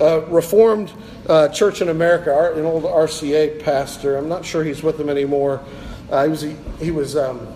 Uh, 0.00 0.20
Reformed 0.26 0.92
uh, 1.28 1.48
Church 1.48 1.82
in 1.82 1.88
America, 1.88 2.52
an 2.54 2.64
old 2.64 2.84
RCA 2.84 3.62
pastor, 3.62 4.16
I'm 4.16 4.28
not 4.28 4.44
sure 4.44 4.62
he's 4.62 4.82
with 4.82 4.96
them 4.96 5.08
anymore. 5.08 5.62
Uh, 6.10 6.24
he 6.24 6.30
was, 6.30 6.42
he, 6.42 6.56
he 6.78 6.90
was, 6.90 7.16
um, 7.16 7.46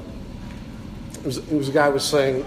was, 1.24 1.42
he 1.44 1.54
was 1.54 1.68
a 1.68 1.72
guy 1.72 1.88
was 1.88 2.04
saying, 2.04 2.44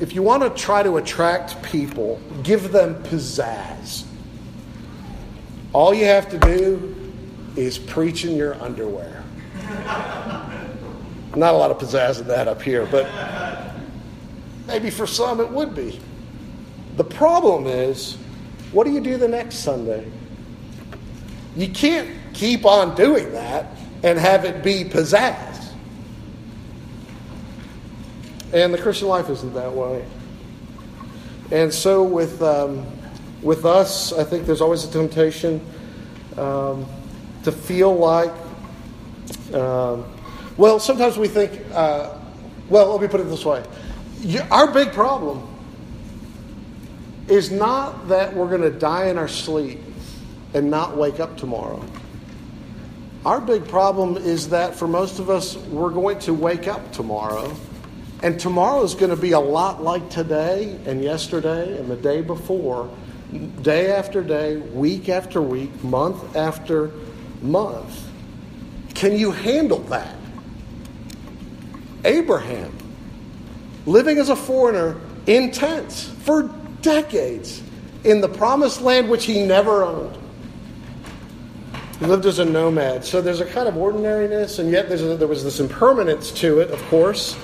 if 0.00 0.14
you 0.14 0.22
want 0.22 0.42
to 0.42 0.62
try 0.62 0.82
to 0.82 0.96
attract 0.96 1.60
people, 1.62 2.20
give 2.42 2.72
them 2.72 3.02
pizzazz. 3.02 4.07
All 5.72 5.92
you 5.92 6.06
have 6.06 6.30
to 6.30 6.38
do 6.38 6.94
is 7.56 7.78
preach 7.78 8.24
in 8.24 8.36
your 8.36 8.54
underwear. 8.62 9.22
Not 11.36 11.54
a 11.54 11.56
lot 11.56 11.70
of 11.70 11.78
pizzazz 11.78 12.20
in 12.20 12.28
that 12.28 12.48
up 12.48 12.62
here, 12.62 12.86
but 12.86 13.06
maybe 14.66 14.90
for 14.90 15.06
some 15.06 15.40
it 15.40 15.50
would 15.50 15.74
be. 15.74 16.00
The 16.96 17.04
problem 17.04 17.66
is, 17.66 18.16
what 18.72 18.84
do 18.84 18.92
you 18.92 19.00
do 19.00 19.18
the 19.18 19.28
next 19.28 19.56
Sunday? 19.56 20.10
You 21.54 21.68
can't 21.68 22.08
keep 22.32 22.64
on 22.64 22.94
doing 22.94 23.32
that 23.32 23.66
and 24.02 24.18
have 24.18 24.44
it 24.44 24.62
be 24.62 24.84
pizzazz. 24.84 25.72
And 28.52 28.72
the 28.72 28.78
Christian 28.78 29.08
life 29.08 29.28
isn't 29.28 29.52
that 29.52 29.72
way. 29.72 30.06
And 31.50 31.72
so 31.72 32.02
with. 32.02 32.40
Um, 32.42 32.97
with 33.42 33.64
us, 33.64 34.12
I 34.12 34.24
think 34.24 34.46
there's 34.46 34.60
always 34.60 34.84
a 34.84 34.90
temptation 34.90 35.64
um, 36.36 36.86
to 37.44 37.52
feel 37.52 37.94
like, 37.94 38.32
um, 39.54 40.04
well, 40.56 40.78
sometimes 40.78 41.16
we 41.16 41.28
think, 41.28 41.60
uh, 41.72 42.14
well, 42.68 42.92
let 42.92 43.00
me 43.00 43.08
put 43.08 43.20
it 43.20 43.24
this 43.24 43.44
way. 43.44 43.64
Our 44.50 44.72
big 44.72 44.92
problem 44.92 45.46
is 47.28 47.50
not 47.50 48.08
that 48.08 48.34
we're 48.34 48.48
going 48.48 48.62
to 48.62 48.76
die 48.76 49.06
in 49.06 49.18
our 49.18 49.28
sleep 49.28 49.80
and 50.54 50.70
not 50.70 50.96
wake 50.96 51.20
up 51.20 51.36
tomorrow. 51.36 51.84
Our 53.24 53.40
big 53.40 53.68
problem 53.68 54.16
is 54.16 54.48
that 54.50 54.74
for 54.74 54.88
most 54.88 55.18
of 55.18 55.28
us, 55.28 55.56
we're 55.56 55.90
going 55.90 56.18
to 56.20 56.34
wake 56.34 56.66
up 56.66 56.92
tomorrow. 56.92 57.54
And 58.22 58.40
tomorrow 58.40 58.82
is 58.82 58.94
going 58.94 59.10
to 59.10 59.16
be 59.16 59.32
a 59.32 59.40
lot 59.40 59.82
like 59.82 60.08
today 60.08 60.78
and 60.86 61.02
yesterday 61.02 61.78
and 61.78 61.88
the 61.88 61.96
day 61.96 62.20
before 62.20 62.90
day 63.62 63.92
after 63.92 64.22
day, 64.22 64.56
week 64.56 65.08
after 65.08 65.42
week, 65.42 65.84
month 65.84 66.36
after 66.36 66.90
month. 67.42 68.08
Can 68.94 69.18
you 69.18 69.30
handle 69.30 69.80
that? 69.80 70.14
Abraham, 72.04 72.76
living 73.86 74.18
as 74.18 74.30
a 74.30 74.36
foreigner 74.36 74.98
in 75.26 75.50
tents 75.50 76.08
for 76.22 76.44
decades 76.80 77.62
in 78.04 78.20
the 78.20 78.28
promised 78.28 78.80
land 78.80 79.08
which 79.08 79.24
he 79.24 79.44
never 79.44 79.84
owned. 79.84 80.16
He 81.98 82.06
lived 82.06 82.26
as 82.26 82.38
a 82.38 82.44
nomad. 82.44 83.04
So 83.04 83.20
there's 83.20 83.40
a 83.40 83.44
kind 83.44 83.68
of 83.68 83.76
ordinariness, 83.76 84.60
and 84.60 84.70
yet 84.70 84.90
a, 84.90 85.16
there 85.16 85.26
was 85.26 85.42
this 85.42 85.58
impermanence 85.58 86.30
to 86.32 86.60
it, 86.60 86.70
of 86.70 86.80
course. 86.84 87.36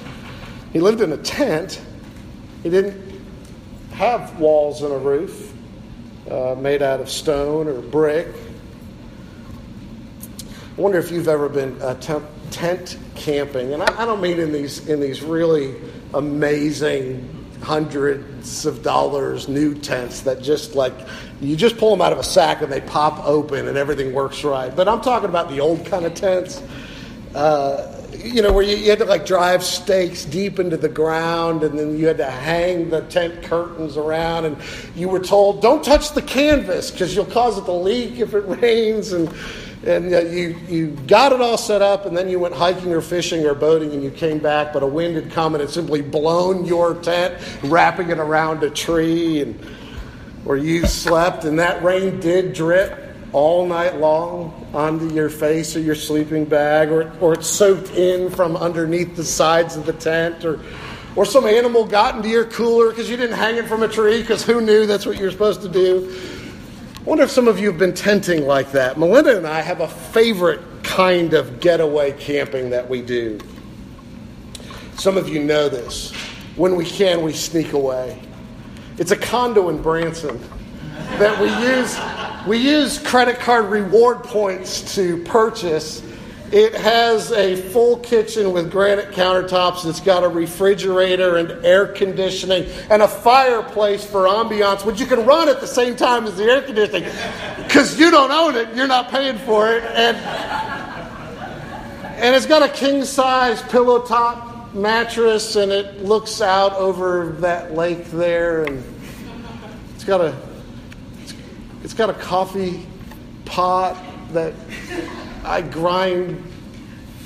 He 0.72 0.80
lived 0.80 1.00
in 1.00 1.12
a 1.12 1.16
tent. 1.18 1.80
He 2.62 2.70
didn't 2.70 3.20
have 3.92 4.38
walls 4.38 4.82
and 4.82 4.92
a 4.92 4.98
roof 4.98 5.52
uh, 6.30 6.54
made 6.58 6.82
out 6.82 7.00
of 7.00 7.10
stone 7.10 7.68
or 7.68 7.80
brick. 7.80 8.28
I 10.76 10.80
wonder 10.80 10.98
if 10.98 11.10
you've 11.10 11.28
ever 11.28 11.48
been 11.48 11.80
uh, 11.80 11.94
tent 12.50 12.98
camping, 13.14 13.72
and 13.74 13.82
I, 13.82 14.02
I 14.02 14.04
don't 14.04 14.20
mean 14.20 14.40
in 14.40 14.52
these 14.52 14.88
in 14.88 15.00
these 15.00 15.22
really 15.22 15.74
amazing 16.14 17.30
hundreds 17.62 18.66
of 18.66 18.82
dollars 18.82 19.48
new 19.48 19.74
tents 19.74 20.20
that 20.22 20.42
just 20.42 20.74
like 20.74 20.92
you 21.40 21.56
just 21.56 21.78
pull 21.78 21.90
them 21.90 22.02
out 22.02 22.12
of 22.12 22.18
a 22.18 22.22
sack 22.22 22.60
and 22.60 22.70
they 22.70 22.80
pop 22.80 23.24
open 23.26 23.68
and 23.68 23.78
everything 23.78 24.12
works 24.12 24.44
right. 24.44 24.74
But 24.74 24.88
I'm 24.88 25.00
talking 25.00 25.28
about 25.28 25.48
the 25.48 25.60
old 25.60 25.86
kind 25.86 26.04
of 26.04 26.14
tents. 26.14 26.62
uh, 27.34 28.03
you 28.24 28.40
know, 28.40 28.52
where 28.52 28.64
you, 28.64 28.76
you, 28.76 28.90
had 28.90 28.98
to 29.00 29.04
like 29.04 29.26
drive 29.26 29.62
stakes 29.62 30.24
deep 30.24 30.58
into 30.58 30.78
the 30.78 30.88
ground 30.88 31.62
and 31.62 31.78
then 31.78 31.98
you 31.98 32.06
had 32.06 32.16
to 32.16 32.30
hang 32.30 32.88
the 32.88 33.02
tent 33.02 33.42
curtains 33.42 33.98
around 33.98 34.46
and 34.46 34.56
you 34.96 35.08
were 35.08 35.20
told, 35.20 35.60
don't 35.60 35.84
touch 35.84 36.12
the 36.12 36.22
canvas 36.22 36.90
because 36.90 37.14
you'll 37.14 37.26
cause 37.26 37.58
it 37.58 37.64
to 37.66 37.72
leak 37.72 38.18
if 38.18 38.32
it 38.32 38.40
rains. 38.62 39.12
And, 39.12 39.32
and 39.84 40.14
uh, 40.14 40.20
you, 40.20 40.58
you 40.66 40.86
got 41.06 41.32
it 41.32 41.42
all 41.42 41.58
set 41.58 41.82
up 41.82 42.06
and 42.06 42.16
then 42.16 42.30
you 42.30 42.38
went 42.38 42.54
hiking 42.54 42.94
or 42.94 43.02
fishing 43.02 43.44
or 43.44 43.54
boating 43.54 43.92
and 43.92 44.02
you 44.02 44.10
came 44.10 44.38
back, 44.38 44.72
but 44.72 44.82
a 44.82 44.86
wind 44.86 45.16
had 45.16 45.30
come 45.30 45.54
and 45.54 45.60
had 45.60 45.70
simply 45.70 46.00
blown 46.00 46.64
your 46.64 46.94
tent, 46.94 47.38
wrapping 47.64 48.08
it 48.08 48.18
around 48.18 48.62
a 48.62 48.70
tree 48.70 49.42
and 49.42 49.54
where 50.44 50.56
you 50.56 50.86
slept 50.86 51.44
and 51.44 51.58
that 51.58 51.82
rain 51.82 52.20
did 52.20 52.54
drip 52.54 53.14
all 53.32 53.66
night 53.66 53.98
long 53.98 54.63
onto 54.74 55.14
your 55.14 55.30
face 55.30 55.76
or 55.76 55.80
your 55.80 55.94
sleeping 55.94 56.44
bag, 56.44 56.90
or, 56.90 57.12
or 57.20 57.34
it's 57.34 57.46
soaked 57.46 57.90
in 57.90 58.30
from 58.30 58.56
underneath 58.56 59.16
the 59.16 59.24
sides 59.24 59.76
of 59.76 59.86
the 59.86 59.92
tent, 59.92 60.44
or, 60.44 60.60
or 61.16 61.24
some 61.24 61.46
animal 61.46 61.86
got 61.86 62.16
into 62.16 62.28
your 62.28 62.44
cooler 62.44 62.90
because 62.90 63.08
you 63.08 63.16
didn't 63.16 63.36
hang 63.36 63.56
it 63.56 63.66
from 63.66 63.82
a 63.82 63.88
tree 63.88 64.20
because 64.20 64.44
who 64.44 64.60
knew 64.60 64.86
that's 64.86 65.06
what 65.06 65.18
you're 65.18 65.30
supposed 65.30 65.62
to 65.62 65.68
do. 65.68 66.14
I 66.96 67.02
wonder 67.04 67.24
if 67.24 67.30
some 67.30 67.48
of 67.48 67.58
you 67.58 67.68
have 67.68 67.78
been 67.78 67.94
tenting 67.94 68.46
like 68.46 68.72
that. 68.72 68.98
Melinda 68.98 69.36
and 69.36 69.46
I 69.46 69.60
have 69.60 69.80
a 69.80 69.88
favorite 69.88 70.60
kind 70.82 71.34
of 71.34 71.60
getaway 71.60 72.12
camping 72.12 72.70
that 72.70 72.88
we 72.88 73.02
do. 73.02 73.38
Some 74.96 75.16
of 75.16 75.28
you 75.28 75.42
know 75.42 75.68
this. 75.68 76.12
When 76.56 76.76
we 76.76 76.84
can, 76.84 77.22
we 77.22 77.32
sneak 77.32 77.72
away. 77.72 78.22
It's 78.96 79.10
a 79.10 79.16
condo 79.16 79.68
in 79.68 79.82
Branson 79.82 80.40
that 81.18 81.40
we 81.40 81.48
use 81.66 81.96
we 82.46 82.58
use 82.58 82.98
credit 82.98 83.38
card 83.38 83.66
reward 83.66 84.22
points 84.22 84.94
to 84.94 85.22
purchase. 85.24 86.02
It 86.52 86.74
has 86.74 87.32
a 87.32 87.56
full 87.56 87.96
kitchen 87.98 88.52
with 88.52 88.70
granite 88.70 89.12
countertops. 89.12 89.86
It's 89.88 90.00
got 90.00 90.24
a 90.24 90.28
refrigerator 90.28 91.36
and 91.36 91.64
air 91.64 91.86
conditioning 91.86 92.66
and 92.90 93.00
a 93.02 93.08
fireplace 93.08 94.04
for 94.04 94.26
ambiance, 94.26 94.84
which 94.84 95.00
you 95.00 95.06
can 95.06 95.24
run 95.24 95.48
at 95.48 95.60
the 95.60 95.66
same 95.66 95.96
time 95.96 96.26
as 96.26 96.36
the 96.36 96.44
air 96.44 96.60
conditioning 96.60 97.10
because 97.56 97.98
you 97.98 98.10
don't 98.10 98.30
own 98.30 98.56
it. 98.56 98.74
You're 98.76 98.86
not 98.86 99.08
paying 99.08 99.38
for 99.38 99.72
it. 99.72 99.82
And, 99.84 100.16
and 102.18 102.36
it's 102.36 102.46
got 102.46 102.62
a 102.62 102.68
king 102.68 103.04
size 103.04 103.62
pillow 103.62 104.06
top 104.06 104.74
mattress 104.74 105.56
and 105.56 105.72
it 105.72 106.04
looks 106.04 106.42
out 106.42 106.74
over 106.74 107.30
that 107.40 107.72
lake 107.72 108.04
there. 108.10 108.64
And 108.64 108.84
it's 109.94 110.04
got 110.04 110.20
a 110.20 110.36
it's 111.84 111.92
got 111.92 112.08
a 112.08 112.14
coffee 112.14 112.86
pot 113.44 114.02
that 114.32 114.54
I 115.44 115.60
grind 115.60 116.42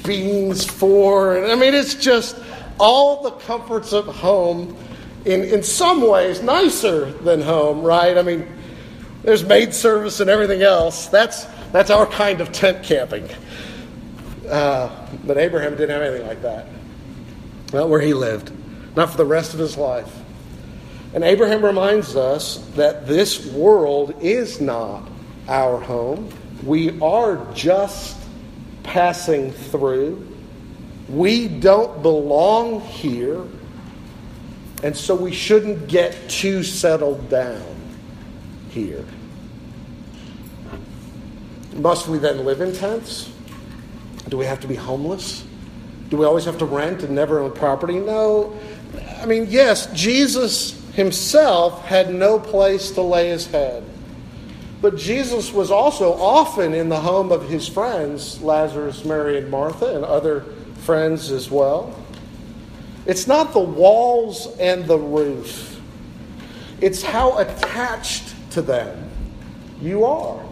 beans 0.04 0.64
for. 0.64 1.36
And 1.36 1.52
I 1.52 1.54
mean, 1.54 1.74
it's 1.74 1.94
just 1.94 2.36
all 2.78 3.22
the 3.22 3.30
comforts 3.30 3.92
of 3.92 4.06
home 4.06 4.76
in, 5.24 5.44
in 5.44 5.62
some 5.62 6.02
ways 6.02 6.42
nicer 6.42 7.12
than 7.12 7.40
home, 7.40 7.82
right? 7.82 8.18
I 8.18 8.22
mean, 8.22 8.46
there's 9.22 9.44
maid 9.44 9.72
service 9.72 10.18
and 10.18 10.28
everything 10.28 10.62
else. 10.62 11.06
That's, 11.06 11.44
that's 11.70 11.90
our 11.90 12.06
kind 12.06 12.40
of 12.40 12.50
tent 12.50 12.82
camping. 12.82 13.28
Uh, 14.48 14.90
but 15.24 15.38
Abraham 15.38 15.72
didn't 15.72 15.90
have 15.90 16.02
anything 16.02 16.26
like 16.26 16.42
that. 16.42 16.66
Not 17.72 17.88
where 17.88 18.00
he 18.00 18.12
lived, 18.12 18.50
not 18.96 19.10
for 19.10 19.18
the 19.18 19.24
rest 19.24 19.54
of 19.54 19.60
his 19.60 19.76
life. 19.76 20.12
And 21.14 21.24
Abraham 21.24 21.64
reminds 21.64 22.16
us 22.16 22.58
that 22.74 23.06
this 23.06 23.46
world 23.46 24.14
is 24.20 24.60
not 24.60 25.08
our 25.48 25.80
home. 25.80 26.30
We 26.64 27.00
are 27.00 27.46
just 27.54 28.16
passing 28.82 29.52
through. 29.52 30.26
We 31.08 31.48
don't 31.48 32.02
belong 32.02 32.80
here. 32.80 33.42
And 34.82 34.96
so 34.96 35.14
we 35.14 35.32
shouldn't 35.32 35.88
get 35.88 36.28
too 36.28 36.62
settled 36.62 37.28
down 37.30 37.64
here. 38.68 39.04
Must 41.74 42.06
we 42.06 42.18
then 42.18 42.44
live 42.44 42.60
in 42.60 42.74
tents? 42.74 43.30
Do 44.28 44.36
we 44.36 44.44
have 44.44 44.60
to 44.60 44.66
be 44.66 44.74
homeless? 44.74 45.44
Do 46.10 46.18
we 46.18 46.26
always 46.26 46.44
have 46.44 46.58
to 46.58 46.64
rent 46.64 47.02
and 47.02 47.14
never 47.14 47.38
own 47.38 47.52
property? 47.52 47.98
No. 47.98 48.58
I 49.20 49.26
mean, 49.26 49.46
yes, 49.48 49.86
Jesus 49.94 50.77
himself 50.98 51.86
had 51.86 52.12
no 52.12 52.40
place 52.40 52.90
to 52.90 53.00
lay 53.00 53.28
his 53.28 53.46
head. 53.46 53.84
But 54.82 54.96
Jesus 54.96 55.52
was 55.52 55.70
also 55.70 56.12
often 56.14 56.74
in 56.74 56.88
the 56.88 56.98
home 56.98 57.30
of 57.30 57.48
his 57.48 57.68
friends, 57.68 58.42
Lazarus, 58.42 59.04
Mary, 59.04 59.38
and 59.38 59.48
Martha, 59.48 59.94
and 59.94 60.04
other 60.04 60.40
friends 60.78 61.30
as 61.30 61.52
well. 61.52 61.94
It's 63.06 63.28
not 63.28 63.52
the 63.52 63.60
walls 63.60 64.56
and 64.58 64.86
the 64.86 64.98
roof, 64.98 65.80
it's 66.80 67.00
how 67.00 67.38
attached 67.38 68.34
to 68.50 68.60
them 68.60 69.08
you 69.80 70.04
are. 70.04 70.44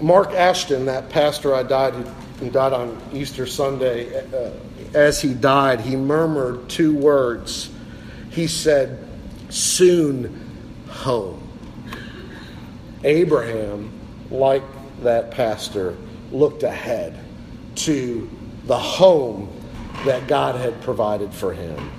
Mark 0.00 0.30
Ashton, 0.30 0.84
that 0.84 1.08
pastor 1.10 1.56
I 1.56 1.64
died 1.64 1.94
who 2.38 2.50
died 2.50 2.72
on 2.72 3.00
Easter 3.12 3.46
Sunday, 3.46 4.16
uh, 4.16 4.50
as 4.94 5.20
he 5.20 5.34
died, 5.34 5.80
he 5.80 5.96
murmured 5.96 6.68
two 6.68 6.94
words 6.94 7.71
he 8.32 8.46
said, 8.46 9.06
Soon 9.50 10.40
home. 10.88 11.46
Abraham, 13.04 13.92
like 14.30 14.62
that 15.02 15.30
pastor, 15.30 15.96
looked 16.30 16.62
ahead 16.62 17.18
to 17.74 18.30
the 18.64 18.78
home 18.78 19.52
that 20.06 20.26
God 20.26 20.54
had 20.56 20.80
provided 20.80 21.32
for 21.32 21.52
him. 21.52 21.90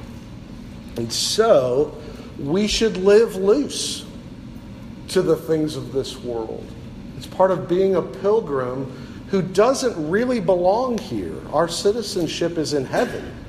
And 0.96 1.12
so 1.12 1.96
we 2.40 2.68
should 2.68 2.98
live 2.98 3.36
loose 3.36 4.06
to 5.10 5.22
the 5.22 5.36
things 5.36 5.76
of 5.76 5.94
this 5.94 6.18
world. 6.18 6.66
It's 7.18 7.28
part 7.28 7.52
of 7.52 7.68
being 7.68 7.96
a 7.96 8.02
pilgrim 8.02 8.92
who 9.28 9.42
doesn't 9.42 10.10
really 10.10 10.40
belong 10.40 10.98
here. 10.98 11.36
Our 11.52 11.68
citizenship 11.68 12.58
is 12.58 12.74
in 12.74 12.86
heaven 12.86 13.43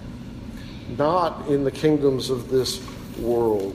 not 0.99 1.49
in 1.49 1.65
the 1.65 1.71
kingdoms 1.71 2.31
of 2.31 2.51
this 2.51 2.83
world. 3.19 3.75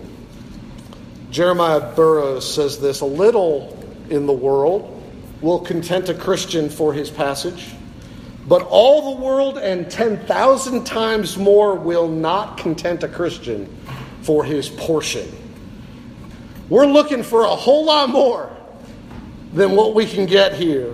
Jeremiah 1.32 1.93
Burroughs 1.95 2.51
says 2.51 2.79
this 2.79 3.01
a 3.01 3.05
little 3.05 3.77
in 4.10 4.25
the 4.25 4.34
world 4.34 4.95
will 5.41 5.60
content 5.60 6.10
a 6.10 6.13
Christian 6.13 6.69
for 6.69 6.93
his 6.93 7.10
passage, 7.10 7.71
but 8.47 8.63
all 8.63 9.15
the 9.15 9.21
world 9.21 9.58
and 9.58 9.89
10,000 9.89 10.84
times 10.86 11.38
more 11.38 11.75
will 11.75 12.08
not 12.08 12.58
content 12.58 13.03
a 13.03 13.08
Christian 13.08 13.73
for 14.21 14.43
his 14.43 14.69
portion. 14.69 15.32
We're 16.67 16.88
looking 16.88 17.23
for 17.23 17.43
a 17.43 17.55
whole 17.55 17.86
lot 17.86 18.10
more 18.10 18.55
than 19.53 19.75
what 19.75 19.95
we 19.95 20.05
can 20.05 20.25
get 20.25 20.53
here. 20.53 20.93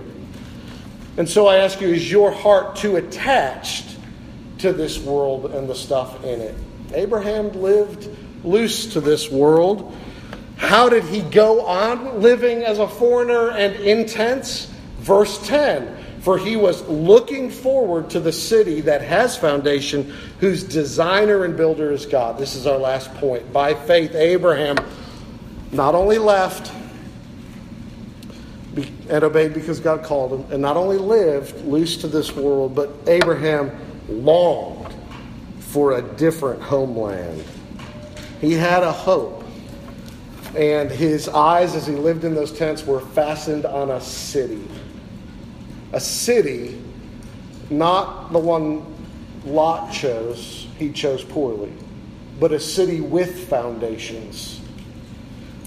And 1.16 1.28
so 1.28 1.46
I 1.46 1.56
ask 1.56 1.80
you, 1.80 1.88
is 1.88 2.10
your 2.10 2.30
heart 2.30 2.76
too 2.76 2.96
attached 2.96 3.95
to 4.58 4.72
this 4.72 4.98
world 4.98 5.52
and 5.54 5.68
the 5.68 5.74
stuff 5.74 6.22
in 6.24 6.40
it. 6.40 6.54
Abraham 6.92 7.52
lived 7.52 8.08
loose 8.44 8.92
to 8.92 9.00
this 9.00 9.30
world. 9.30 9.94
How 10.56 10.88
did 10.88 11.04
he 11.04 11.20
go 11.20 11.66
on 11.66 12.22
living 12.22 12.62
as 12.62 12.78
a 12.78 12.88
foreigner 12.88 13.50
and 13.50 13.74
intense? 13.76 14.72
Verse 14.98 15.44
10 15.46 15.96
For 16.20 16.38
he 16.38 16.56
was 16.56 16.82
looking 16.88 17.50
forward 17.50 18.10
to 18.10 18.20
the 18.20 18.32
city 18.32 18.80
that 18.82 19.02
has 19.02 19.36
foundation, 19.36 20.14
whose 20.40 20.64
designer 20.64 21.44
and 21.44 21.56
builder 21.56 21.92
is 21.92 22.06
God. 22.06 22.38
This 22.38 22.54
is 22.54 22.66
our 22.66 22.78
last 22.78 23.12
point. 23.14 23.52
By 23.52 23.74
faith, 23.74 24.14
Abraham 24.14 24.76
not 25.72 25.94
only 25.94 26.18
left 26.18 26.72
and 29.08 29.24
obeyed 29.24 29.54
because 29.54 29.80
God 29.80 30.02
called 30.04 30.32
him, 30.32 30.52
and 30.52 30.60
not 30.60 30.76
only 30.76 30.98
lived 30.98 31.64
loose 31.64 31.96
to 31.98 32.08
this 32.08 32.34
world, 32.34 32.74
but 32.74 32.90
Abraham 33.06 33.70
longed 34.08 34.94
for 35.58 35.98
a 35.98 36.02
different 36.02 36.62
homeland. 36.62 37.44
He 38.40 38.52
had 38.52 38.82
a 38.82 38.92
hope. 38.92 39.44
And 40.56 40.90
his 40.90 41.28
eyes, 41.28 41.74
as 41.74 41.86
he 41.86 41.94
lived 41.94 42.24
in 42.24 42.34
those 42.34 42.50
tents, 42.50 42.86
were 42.86 43.00
fastened 43.00 43.66
on 43.66 43.90
a 43.90 44.00
city. 44.00 44.66
A 45.92 46.00
city, 46.00 46.80
not 47.68 48.32
the 48.32 48.38
one 48.38 48.94
Lot 49.44 49.92
chose, 49.92 50.66
he 50.76 50.90
chose 50.90 51.22
poorly, 51.22 51.72
but 52.40 52.52
a 52.52 52.58
city 52.58 53.00
with 53.00 53.48
foundations. 53.48 54.60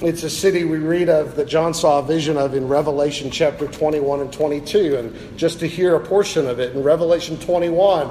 It's 0.01 0.23
a 0.23 0.29
city 0.29 0.63
we 0.63 0.77
read 0.77 1.09
of 1.09 1.35
that 1.35 1.49
John 1.49 1.73
saw 1.73 1.99
a 1.99 2.01
vision 2.01 2.37
of 2.37 2.53
in 2.53 2.69
Revelation 2.69 3.29
chapter 3.29 3.67
21 3.67 4.21
and 4.21 4.31
22. 4.31 4.95
And 4.95 5.37
just 5.37 5.59
to 5.59 5.67
hear 5.67 5.95
a 5.95 5.99
portion 5.99 6.47
of 6.47 6.57
it, 6.57 6.73
in 6.73 6.83
Revelation 6.83 7.37
21, 7.37 8.09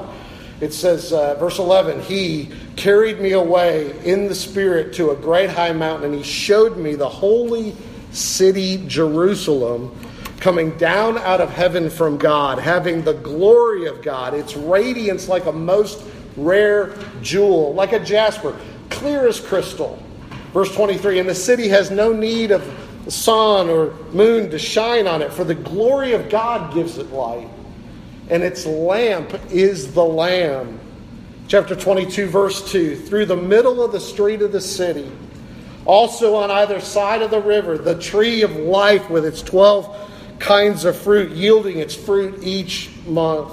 it 0.60 0.74
says, 0.74 1.14
uh, 1.14 1.36
verse 1.36 1.58
11, 1.58 2.02
He 2.02 2.50
carried 2.76 3.20
me 3.20 3.32
away 3.32 3.98
in 4.04 4.28
the 4.28 4.34
Spirit 4.34 4.92
to 4.96 5.12
a 5.12 5.16
great 5.16 5.48
high 5.48 5.72
mountain, 5.72 6.10
and 6.10 6.14
He 6.14 6.22
showed 6.22 6.76
me 6.76 6.94
the 6.94 7.08
holy 7.08 7.74
city, 8.10 8.84
Jerusalem, 8.86 9.98
coming 10.40 10.76
down 10.76 11.16
out 11.16 11.40
of 11.40 11.48
heaven 11.48 11.88
from 11.88 12.18
God, 12.18 12.58
having 12.58 13.00
the 13.00 13.14
glory 13.14 13.86
of 13.86 14.02
God, 14.02 14.34
its 14.34 14.54
radiance 14.54 15.26
like 15.26 15.46
a 15.46 15.52
most 15.52 16.04
rare 16.36 16.92
jewel, 17.22 17.72
like 17.72 17.94
a 17.94 17.98
jasper, 17.98 18.54
clear 18.90 19.26
as 19.26 19.40
crystal. 19.40 20.02
Verse 20.58 20.74
23 20.74 21.20
And 21.20 21.28
the 21.28 21.36
city 21.36 21.68
has 21.68 21.92
no 21.92 22.12
need 22.12 22.50
of 22.50 22.64
the 23.04 23.12
sun 23.12 23.70
or 23.70 23.94
moon 24.12 24.50
to 24.50 24.58
shine 24.58 25.06
on 25.06 25.22
it, 25.22 25.32
for 25.32 25.44
the 25.44 25.54
glory 25.54 26.14
of 26.14 26.28
God 26.28 26.74
gives 26.74 26.98
it 26.98 27.12
light, 27.12 27.48
and 28.28 28.42
its 28.42 28.66
lamp 28.66 29.38
is 29.52 29.94
the 29.94 30.02
Lamb. 30.02 30.80
Chapter 31.46 31.76
22, 31.76 32.26
verse 32.26 32.72
2 32.72 32.96
Through 32.96 33.26
the 33.26 33.36
middle 33.36 33.84
of 33.84 33.92
the 33.92 34.00
street 34.00 34.42
of 34.42 34.50
the 34.50 34.60
city, 34.60 35.08
also 35.84 36.34
on 36.34 36.50
either 36.50 36.80
side 36.80 37.22
of 37.22 37.30
the 37.30 37.40
river, 37.40 37.78
the 37.78 37.96
tree 37.96 38.42
of 38.42 38.56
life 38.56 39.08
with 39.08 39.24
its 39.24 39.42
12 39.42 40.40
kinds 40.40 40.84
of 40.84 40.98
fruit, 40.98 41.30
yielding 41.30 41.78
its 41.78 41.94
fruit 41.94 42.42
each 42.42 42.90
month. 43.06 43.52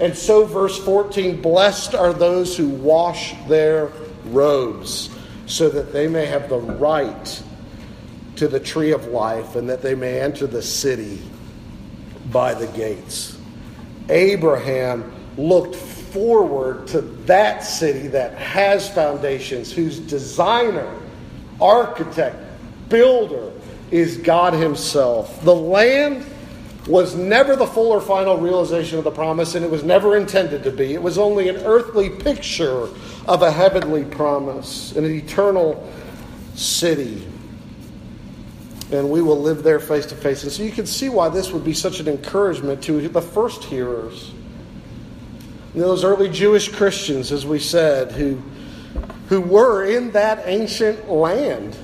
And 0.00 0.16
so, 0.16 0.44
verse 0.44 0.78
14 0.78 1.42
Blessed 1.42 1.94
are 1.94 2.12
those 2.12 2.56
who 2.56 2.68
wash 2.68 3.34
their 3.46 3.92
robes, 4.26 5.10
so 5.46 5.68
that 5.68 5.92
they 5.92 6.08
may 6.08 6.26
have 6.26 6.48
the 6.48 6.58
right 6.58 7.42
to 8.36 8.48
the 8.48 8.60
tree 8.60 8.92
of 8.92 9.06
life 9.08 9.54
and 9.56 9.68
that 9.68 9.82
they 9.82 9.94
may 9.94 10.18
enter 10.18 10.46
the 10.46 10.62
city 10.62 11.20
by 12.32 12.54
the 12.54 12.66
gates. 12.68 13.36
Abraham 14.08 15.12
looked 15.36 15.76
forward 15.76 16.86
to 16.88 17.02
that 17.02 17.62
city 17.62 18.08
that 18.08 18.36
has 18.38 18.88
foundations, 18.88 19.70
whose 19.72 19.98
designer, 20.00 20.90
architect, 21.60 22.36
builder 22.88 23.52
is 23.90 24.16
God 24.16 24.54
Himself. 24.54 25.42
The 25.44 25.54
land 25.54 26.24
was 26.90 27.14
never 27.14 27.54
the 27.54 27.66
full 27.66 27.92
or 27.92 28.00
final 28.00 28.36
realization 28.36 28.98
of 28.98 29.04
the 29.04 29.10
promise, 29.10 29.54
and 29.54 29.64
it 29.64 29.70
was 29.70 29.84
never 29.84 30.16
intended 30.16 30.64
to 30.64 30.72
be. 30.72 30.92
It 30.92 31.02
was 31.02 31.18
only 31.18 31.48
an 31.48 31.56
earthly 31.58 32.10
picture 32.10 32.88
of 33.28 33.42
a 33.42 33.50
heavenly 33.50 34.04
promise, 34.04 34.96
an 34.96 35.04
eternal 35.04 35.88
city. 36.54 37.26
And 38.90 39.08
we 39.08 39.22
will 39.22 39.40
live 39.40 39.62
there 39.62 39.78
face 39.78 40.06
to 40.06 40.16
face. 40.16 40.42
And 40.42 40.50
so 40.50 40.64
you 40.64 40.72
can 40.72 40.86
see 40.86 41.08
why 41.08 41.28
this 41.28 41.52
would 41.52 41.64
be 41.64 41.74
such 41.74 42.00
an 42.00 42.08
encouragement 42.08 42.82
to 42.84 43.08
the 43.08 43.22
first 43.22 43.62
hearers. 43.62 44.32
Those 45.72 46.02
early 46.02 46.28
Jewish 46.28 46.68
Christians, 46.68 47.30
as 47.30 47.46
we 47.46 47.60
said, 47.60 48.10
who, 48.10 48.42
who 49.28 49.40
were 49.40 49.84
in 49.84 50.10
that 50.10 50.42
ancient 50.46 51.08
land, 51.08 51.76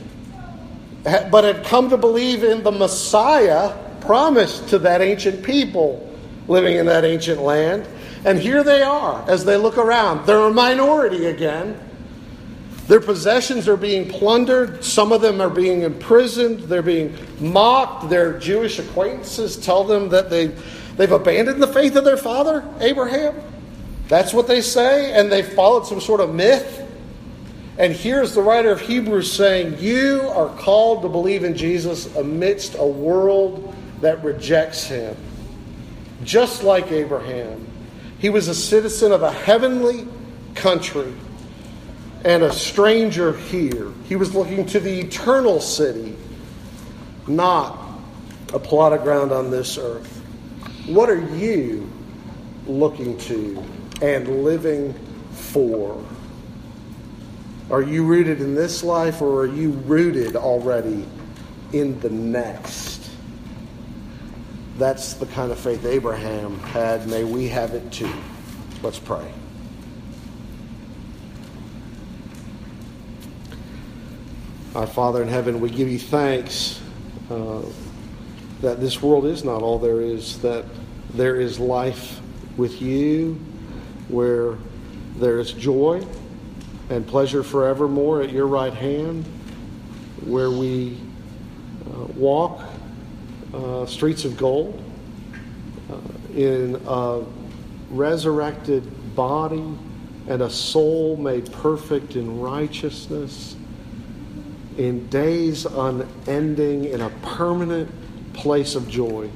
but 1.05 1.45
had 1.45 1.65
come 1.65 1.91
to 1.91 1.97
believe 1.97 2.43
in 2.43 2.65
the 2.65 2.73
Messiah 2.73 3.86
promised 4.07 4.69
to 4.69 4.79
that 4.81 5.03
ancient 5.03 5.43
people 5.45 6.03
living 6.49 6.77
in 6.77 6.87
that 6.87 7.05
ancient 7.05 7.41
land. 7.41 7.87
And 8.25 8.39
here 8.39 8.65
they 8.65 8.83
are 8.83 9.29
as 9.29 9.45
they 9.45 9.57
look 9.57 9.79
around. 9.79 10.27
They're 10.27 10.39
a 10.39 10.53
minority 10.53 11.27
again. 11.27 11.79
Their 12.89 13.01
possessions 13.01 13.69
are 13.69 13.77
being 13.77 14.09
plundered. 14.09 14.85
Some 14.85 15.13
of 15.13 15.21
them 15.21 15.41
are 15.41 15.51
being 15.51 15.83
imprisoned. 15.83 16.61
They're 16.61 16.83
being 16.83 17.17
mocked. 17.41 18.09
Their 18.09 18.39
Jewish 18.39 18.79
acquaintances 18.79 19.57
tell 19.57 19.83
them 19.85 20.09
that 20.11 20.31
they, 20.31 20.49
they've 20.97 21.11
abandoned 21.11 21.61
the 21.61 21.67
faith 21.67 21.97
of 21.97 22.05
their 22.05 22.17
father, 22.17 22.65
Abraham. 22.81 23.35
That's 24.09 24.33
what 24.33 24.47
they 24.47 24.61
say. 24.61 25.13
And 25.13 25.31
they've 25.31 25.53
followed 25.55 25.87
some 25.87 26.01
sort 26.01 26.21
of 26.21 26.33
myth. 26.33 26.85
And 27.79 27.93
here's 27.93 28.35
the 28.35 28.41
writer 28.41 28.71
of 28.71 28.81
Hebrews 28.81 29.31
saying, 29.31 29.79
You 29.79 30.23
are 30.31 30.49
called 30.57 31.03
to 31.03 31.09
believe 31.09 31.45
in 31.45 31.57
Jesus 31.57 32.15
amidst 32.17 32.77
a 32.79 32.87
world 32.87 33.76
that 34.01 34.23
rejects 34.23 34.85
him. 34.85 35.17
Just 36.25 36.63
like 36.63 36.91
Abraham, 36.91 37.67
he 38.19 38.31
was 38.31 38.49
a 38.49 38.55
citizen 38.55 39.13
of 39.13 39.23
a 39.23 39.31
heavenly 39.31 40.09
country 40.55 41.13
and 42.25 42.43
a 42.43 42.53
stranger 42.53 43.33
here. 43.37 43.93
He 44.09 44.17
was 44.17 44.35
looking 44.35 44.67
to 44.67 44.81
the 44.81 45.01
eternal 45.01 45.61
city, 45.61 46.17
not 47.27 47.79
a 48.53 48.59
plot 48.59 48.93
of 48.93 49.03
ground 49.03 49.33
on 49.33 49.51
this 49.51 49.79
earth. 49.79 50.13
What 50.87 51.11
are 51.11 51.25
you 51.37 51.91
looking 52.67 53.19
to 53.19 53.63
and 54.03 54.45
living 54.45 54.95
for? 55.33 56.03
Are 57.71 57.83
you 57.83 58.05
rooted 58.05 58.41
in 58.41 58.55
this 58.55 58.85
life 58.85 59.21
or 59.21 59.43
are 59.43 59.47
you 59.47 59.71
rooted 59.71 60.37
already 60.37 61.07
in 61.73 61.99
the 62.01 62.11
next? 62.11 62.96
That's 64.79 65.15
the 65.15 65.25
kind 65.27 65.51
of 65.51 65.59
faith 65.59 65.87
Abraham 65.87 66.59
had. 66.61 67.09
May 67.09 67.25
we 67.25 67.49
have 67.49 67.73
it 67.73 67.91
too. 67.91 68.13
Let's 68.83 68.99
pray. 68.99 69.33
Our 74.75 74.87
Father 74.87 75.23
in 75.23 75.29
heaven, 75.29 75.61
we 75.63 75.71
give 75.71 75.89
you 75.89 75.99
thanks 75.99 76.83
uh, 77.31 77.63
that 78.61 78.79
this 78.79 79.01
world 79.01 79.25
is 79.25 79.45
not 79.45 79.63
all 79.63 79.79
there 79.79 80.03
is, 80.03 80.39
that 80.43 80.67
there 81.15 81.37
is 81.41 81.59
life 81.59 82.21
with 82.59 82.83
you 82.83 83.41
where 84.09 84.59
there 85.17 85.39
is 85.39 85.53
joy 85.53 86.07
and 86.91 87.07
pleasure 87.07 87.43
forevermore 87.43 88.21
at 88.21 88.31
your 88.31 88.47
right 88.47 88.75
hand, 88.75 89.25
where 90.27 90.51
we 90.51 90.99
uh, 91.91 92.05
walk 92.15 92.61
streets 93.87 94.25
of 94.25 94.37
gold, 94.37 94.83
uh, 95.91 95.97
in 96.35 96.81
a 96.87 97.23
resurrected 97.91 99.15
body 99.15 99.65
and 100.29 100.43
a 100.43 100.51
soul 100.51 101.17
made 101.17 101.51
perfect 101.53 102.17
in 102.17 102.41
righteousness, 102.41 103.55
in 104.77 105.07
days 105.09 105.65
unending, 105.65 106.85
in 106.85 107.01
a 107.01 107.11
permanent 107.23 107.91
place 108.33 108.75
of 108.75 108.89
joy. 108.89 109.31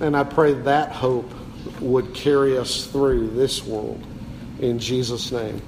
And 0.00 0.16
I 0.16 0.24
pray 0.24 0.52
that 0.52 0.92
hope 0.92 1.30
would 1.80 2.14
carry 2.14 2.58
us 2.58 2.86
through 2.86 3.30
this 3.30 3.64
world. 3.64 4.04
In 4.60 4.78
Jesus' 4.78 5.32
name, 5.32 5.60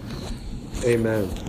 amen. 0.84 1.47